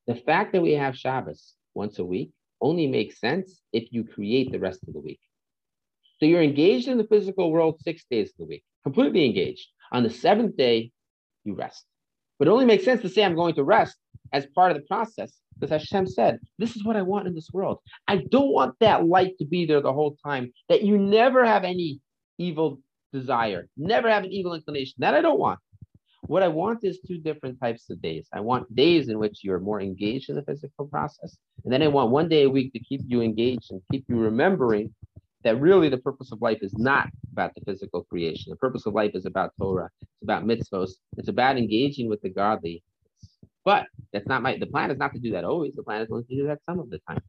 The 0.09 0.16
fact 0.16 0.53
that 0.53 0.62
we 0.62 0.72
have 0.72 0.98
Shabbos 0.98 1.55
once 1.74 1.98
a 2.00 2.05
week 2.05 2.33
only 2.64 2.87
makes 2.87 3.20
sense 3.20 3.61
if 3.72 3.92
you 3.92 4.03
create 4.03 4.50
the 4.50 4.59
rest 4.59 4.81
of 4.88 4.94
the 4.94 5.00
week. 5.00 5.20
So 6.18 6.27
you're 6.27 6.42
engaged 6.42 6.88
in 6.88 6.98
the 6.98 7.05
physical 7.05 7.53
world 7.53 7.81
six 7.83 8.05
days 8.11 8.31
of 8.31 8.37
the 8.38 8.46
week, 8.46 8.64
completely 8.83 9.27
engaged. 9.27 9.68
On 9.92 10.03
the 10.03 10.11
seventh 10.11 10.57
day, 10.57 10.90
you 11.44 11.55
rest. 11.55 11.85
But 12.38 12.48
it 12.48 12.53
only 12.53 12.64
makes 12.64 12.85
sense 12.85 13.03
to 13.03 13.09
say 13.09 13.22
I'm 13.22 13.35
going 13.37 13.55
to 13.57 13.64
rest 13.64 13.96
as 14.33 14.46
part 14.55 14.72
of 14.72 14.79
the 14.79 14.85
process 14.85 15.33
because 15.55 15.70
Hashem 15.70 16.07
said, 16.07 16.40
This 16.59 16.74
is 16.74 16.85
what 16.85 16.96
I 16.96 17.03
want 17.03 17.29
in 17.29 17.35
this 17.35 17.50
world. 17.53 17.79
I 18.09 18.16
don't 18.31 18.53
want 18.53 18.74
that 18.81 19.07
light 19.07 19.37
to 19.38 19.44
be 19.44 19.66
there 19.66 19.83
the 19.83 19.92
whole 19.92 20.16
time, 20.24 20.53
that 20.68 20.83
you 20.83 20.98
never 20.98 21.44
have 21.44 21.64
any 21.64 22.00
evil 22.38 22.81
desire, 23.12 23.68
never 23.77 24.09
have 24.09 24.24
an 24.24 24.33
evil 24.33 24.55
inclination. 24.55 24.94
That 24.98 25.14
I 25.14 25.20
don't 25.20 25.38
want. 25.38 25.61
What 26.27 26.43
I 26.43 26.49
want 26.49 26.85
is 26.85 27.01
two 27.07 27.19
different 27.19 27.61
types 27.61 27.91
of 27.91 28.01
days. 28.01 28.29
I 28.33 28.41
want 28.41 28.75
days 28.75 29.09
in 29.09 29.19
which 29.19 29.41
you're 29.43 29.61
more 29.61 29.81
engaged 29.81 30.31
in 30.31 30.37
the 30.37 30.43
physical 30.43 30.87
process. 30.87 31.37
And 31.65 31.73
then 31.73 31.83
I 31.83 31.89
want 31.89 32.11
one 32.11 32.29
day 32.29 32.45
a 32.45 32.51
week 32.51 32.73
to 32.73 32.79
keep 32.79 33.03
you 33.07 33.21
engaged 33.21 33.71
and 33.71 33.83
keep 33.93 34.07
you 34.09 34.17
remembering 34.17 34.95
that 35.43 35.61
really 35.61 35.91
the 35.91 35.99
purpose 35.99 36.33
of 36.33 36.41
life 36.41 36.59
is 36.63 36.73
not 36.79 37.09
about 37.33 37.55
the 37.55 37.61
physical 37.67 38.05
creation. 38.05 38.51
The 38.51 38.57
purpose 38.57 38.87
of 38.87 38.95
life 38.95 39.11
is 39.15 39.27
about 39.27 39.53
Torah. 39.61 39.91
It's 40.01 40.23
about 40.23 40.45
mitzvos. 40.45 40.93
It's 41.19 41.29
about 41.29 41.59
engaging 41.59 42.09
with 42.09 42.23
the 42.23 42.31
godly. 42.31 42.83
But 43.65 43.87
that's 44.13 44.27
not 44.27 44.43
my, 44.43 44.57
the 44.57 44.67
plan 44.67 44.91
is 44.91 44.99
not 44.99 45.13
to 45.13 45.19
do 45.19 45.33
that 45.33 45.45
always. 45.45 45.75
The 45.75 45.83
plan 45.83 46.01
is 46.01 46.09
only 46.11 46.25
to 46.25 46.37
do 46.37 46.47
that 46.47 46.61
some 46.69 46.81
of 46.81 46.89
the 46.89 47.01
time. 47.07 47.23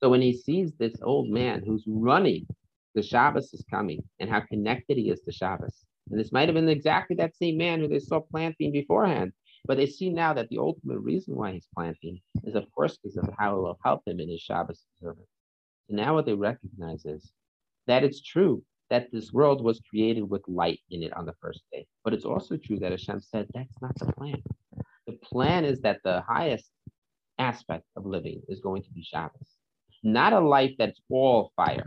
So 0.00 0.10
when 0.10 0.20
he 0.20 0.32
sees 0.32 0.72
this 0.72 0.94
old 1.02 1.28
man 1.28 1.62
who's 1.64 1.84
running, 1.86 2.46
the 2.94 3.02
Shabbos 3.02 3.52
is 3.52 3.64
coming 3.70 4.02
and 4.18 4.28
how 4.28 4.40
connected 4.40 4.96
he 4.96 5.10
is 5.10 5.20
to 5.20 5.32
Shabbos, 5.32 5.84
and 6.10 6.18
this 6.18 6.32
might 6.32 6.48
have 6.48 6.54
been 6.54 6.68
exactly 6.68 7.16
that 7.16 7.36
same 7.36 7.56
man 7.56 7.80
who 7.80 7.88
they 7.88 7.98
saw 7.98 8.20
planting 8.20 8.72
beforehand. 8.72 9.32
But 9.66 9.76
they 9.76 9.86
see 9.86 10.08
now 10.08 10.32
that 10.34 10.48
the 10.48 10.58
ultimate 10.58 11.00
reason 11.00 11.34
why 11.34 11.52
he's 11.52 11.68
planting 11.74 12.20
is, 12.44 12.54
of 12.54 12.70
course, 12.72 12.96
because 12.96 13.16
of 13.18 13.28
how 13.38 13.56
it 13.56 13.62
will 13.62 13.78
help 13.84 14.02
him 14.06 14.20
in 14.20 14.30
his 14.30 14.40
Shabbos 14.40 14.84
observance. 14.96 15.28
And 15.88 15.98
now 15.98 16.14
what 16.14 16.26
they 16.26 16.34
recognize 16.34 17.04
is 17.04 17.32
that 17.86 18.04
it's 18.04 18.22
true 18.22 18.62
that 18.90 19.10
this 19.12 19.32
world 19.32 19.62
was 19.62 19.80
created 19.90 20.28
with 20.28 20.42
light 20.48 20.80
in 20.90 21.02
it 21.02 21.12
on 21.14 21.26
the 21.26 21.34
first 21.40 21.62
day. 21.72 21.86
But 22.04 22.14
it's 22.14 22.24
also 22.24 22.56
true 22.56 22.78
that 22.78 22.92
Hashem 22.92 23.20
said 23.20 23.46
that's 23.52 23.82
not 23.82 23.98
the 23.98 24.12
plan. 24.12 24.42
The 25.06 25.18
plan 25.22 25.64
is 25.64 25.80
that 25.82 26.00
the 26.04 26.22
highest 26.22 26.70
aspect 27.38 27.84
of 27.96 28.06
living 28.06 28.42
is 28.48 28.60
going 28.60 28.82
to 28.82 28.90
be 28.90 29.02
Shabbos, 29.02 29.56
not 30.02 30.32
a 30.32 30.40
life 30.40 30.74
that's 30.78 31.00
all 31.10 31.52
fire, 31.56 31.86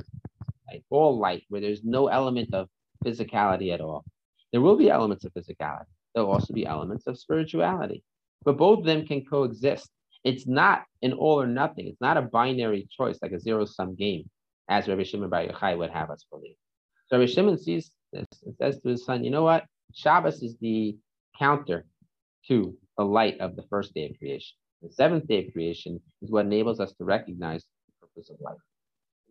right? 0.67 0.84
all 0.89 1.17
light, 1.17 1.43
where 1.49 1.62
there's 1.62 1.84
no 1.84 2.07
element 2.07 2.53
of 2.53 2.69
physicality 3.03 3.73
at 3.73 3.81
all. 3.81 4.05
There 4.51 4.61
will 4.61 4.75
be 4.75 4.89
elements 4.89 5.25
of 5.25 5.33
physicality. 5.33 5.85
There'll 6.13 6.31
also 6.31 6.53
be 6.53 6.65
elements 6.65 7.07
of 7.07 7.17
spirituality, 7.17 8.03
but 8.43 8.57
both 8.57 8.79
of 8.79 8.85
them 8.85 9.05
can 9.05 9.23
coexist. 9.23 9.89
It's 10.23 10.45
not 10.45 10.83
an 11.01 11.13
all 11.13 11.41
or 11.41 11.47
nothing. 11.47 11.87
It's 11.87 12.01
not 12.01 12.17
a 12.17 12.21
binary 12.21 12.87
choice 12.91 13.17
like 13.21 13.31
a 13.31 13.39
zero 13.39 13.65
sum 13.65 13.95
game, 13.95 14.29
as 14.69 14.87
Rabbi 14.87 15.03
Shimon 15.03 15.29
Bar 15.29 15.45
Yochai 15.45 15.77
would 15.77 15.89
have 15.89 16.09
us 16.11 16.25
believe. 16.29 16.55
So 17.07 17.17
Rabbi 17.17 17.31
Shimon 17.31 17.57
sees 17.57 17.91
this 18.11 18.27
and 18.45 18.55
says 18.57 18.79
to 18.81 18.89
his 18.89 19.05
son, 19.05 19.23
you 19.23 19.31
know 19.31 19.43
what? 19.43 19.65
Shabbos 19.93 20.43
is 20.43 20.57
the 20.59 20.97
counter 21.37 21.85
to 22.47 22.77
the 22.97 23.05
light 23.05 23.39
of 23.39 23.55
the 23.55 23.63
first 23.69 23.93
day 23.93 24.09
of 24.09 24.17
creation. 24.17 24.55
The 24.81 24.91
seventh 24.91 25.27
day 25.27 25.45
of 25.45 25.53
creation 25.53 26.01
is 26.21 26.31
what 26.31 26.45
enables 26.45 26.79
us 26.79 26.93
to 26.93 27.03
recognize 27.03 27.63
the 27.63 28.07
purpose 28.07 28.29
of 28.29 28.37
life. 28.41 28.57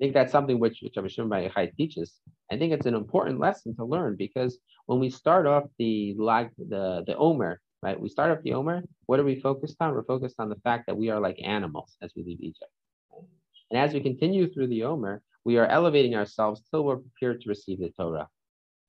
I 0.00 0.04
think 0.04 0.14
that's 0.14 0.32
something 0.32 0.58
which, 0.58 0.80
which 0.82 0.94
Bar 0.94 1.04
Yochai 1.04 1.76
teaches. 1.76 2.14
I 2.50 2.56
think 2.56 2.72
it's 2.72 2.86
an 2.86 2.94
important 2.94 3.38
lesson 3.38 3.76
to 3.76 3.84
learn 3.84 4.16
because 4.16 4.58
when 4.86 4.98
we 4.98 5.10
start 5.10 5.46
off 5.46 5.64
the 5.78 6.14
like 6.18 6.50
the 6.56 7.04
the 7.06 7.14
Omer, 7.18 7.60
right? 7.82 8.00
We 8.00 8.08
start 8.08 8.30
off 8.30 8.42
the 8.42 8.54
Omer. 8.54 8.82
What 9.04 9.20
are 9.20 9.24
we 9.24 9.38
focused 9.38 9.76
on? 9.78 9.92
We're 9.92 10.04
focused 10.04 10.36
on 10.38 10.48
the 10.48 10.56
fact 10.64 10.86
that 10.86 10.96
we 10.96 11.10
are 11.10 11.20
like 11.20 11.38
animals 11.44 11.98
as 12.00 12.12
we 12.16 12.24
leave 12.24 12.40
Egypt. 12.40 12.72
And 13.70 13.78
as 13.78 13.92
we 13.92 14.00
continue 14.00 14.50
through 14.50 14.68
the 14.68 14.84
Omer, 14.84 15.20
we 15.44 15.58
are 15.58 15.66
elevating 15.66 16.14
ourselves 16.14 16.62
till 16.70 16.84
we're 16.84 16.96
prepared 16.96 17.42
to 17.42 17.50
receive 17.50 17.80
the 17.80 17.90
Torah. 17.90 18.28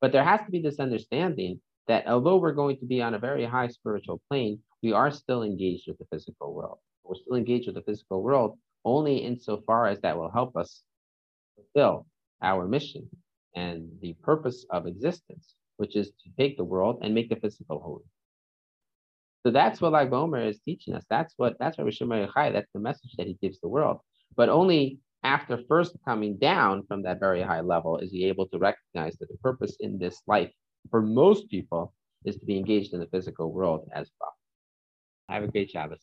But 0.00 0.12
there 0.12 0.24
has 0.24 0.40
to 0.46 0.50
be 0.50 0.62
this 0.62 0.80
understanding 0.80 1.60
that 1.88 2.06
although 2.06 2.38
we're 2.38 2.52
going 2.52 2.78
to 2.78 2.86
be 2.86 3.02
on 3.02 3.12
a 3.12 3.18
very 3.18 3.44
high 3.44 3.68
spiritual 3.68 4.22
plane, 4.30 4.60
we 4.82 4.92
are 4.92 5.10
still 5.10 5.42
engaged 5.42 5.88
with 5.88 5.98
the 5.98 6.06
physical 6.10 6.54
world. 6.54 6.78
We're 7.04 7.16
still 7.16 7.36
engaged 7.36 7.66
with 7.66 7.74
the 7.76 7.82
physical 7.82 8.22
world 8.22 8.58
only 8.84 9.18
insofar 9.18 9.86
as 9.86 10.00
that 10.00 10.16
will 10.16 10.30
help 10.30 10.56
us 10.56 10.82
fulfill 11.54 12.06
our 12.42 12.66
mission 12.66 13.08
and 13.54 13.88
the 14.00 14.14
purpose 14.22 14.64
of 14.70 14.86
existence, 14.86 15.54
which 15.76 15.96
is 15.96 16.08
to 16.08 16.30
take 16.38 16.56
the 16.56 16.64
world 16.64 17.00
and 17.02 17.14
make 17.14 17.28
the 17.28 17.36
physical 17.36 17.80
holy. 17.80 18.04
So 19.44 19.50
that's 19.50 19.80
what 19.80 19.92
Lag 19.92 20.10
BaOmer 20.10 20.48
is 20.48 20.60
teaching 20.60 20.94
us. 20.94 21.04
That's 21.10 21.34
what 21.36 21.56
that's 21.58 21.76
what 21.76 21.86
Rishon 21.86 22.08
Yochai, 22.08 22.52
that's 22.52 22.70
the 22.72 22.80
message 22.80 23.12
that 23.18 23.26
he 23.26 23.36
gives 23.42 23.60
the 23.60 23.68
world. 23.68 23.98
But 24.36 24.48
only 24.48 25.00
after 25.24 25.60
first 25.68 25.96
coming 26.04 26.36
down 26.38 26.84
from 26.86 27.02
that 27.02 27.20
very 27.20 27.42
high 27.42 27.60
level 27.60 27.98
is 27.98 28.10
he 28.10 28.24
able 28.26 28.46
to 28.48 28.58
recognize 28.58 29.16
that 29.18 29.28
the 29.28 29.36
purpose 29.38 29.76
in 29.80 29.98
this 29.98 30.22
life 30.26 30.50
for 30.90 31.02
most 31.02 31.48
people 31.48 31.92
is 32.24 32.36
to 32.36 32.46
be 32.46 32.56
engaged 32.56 32.92
in 32.92 33.00
the 33.00 33.06
physical 33.06 33.52
world 33.52 33.88
as 33.94 34.10
well. 34.20 34.32
Have 35.28 35.44
a 35.44 35.48
great 35.48 35.70
Shabbos. 35.70 36.00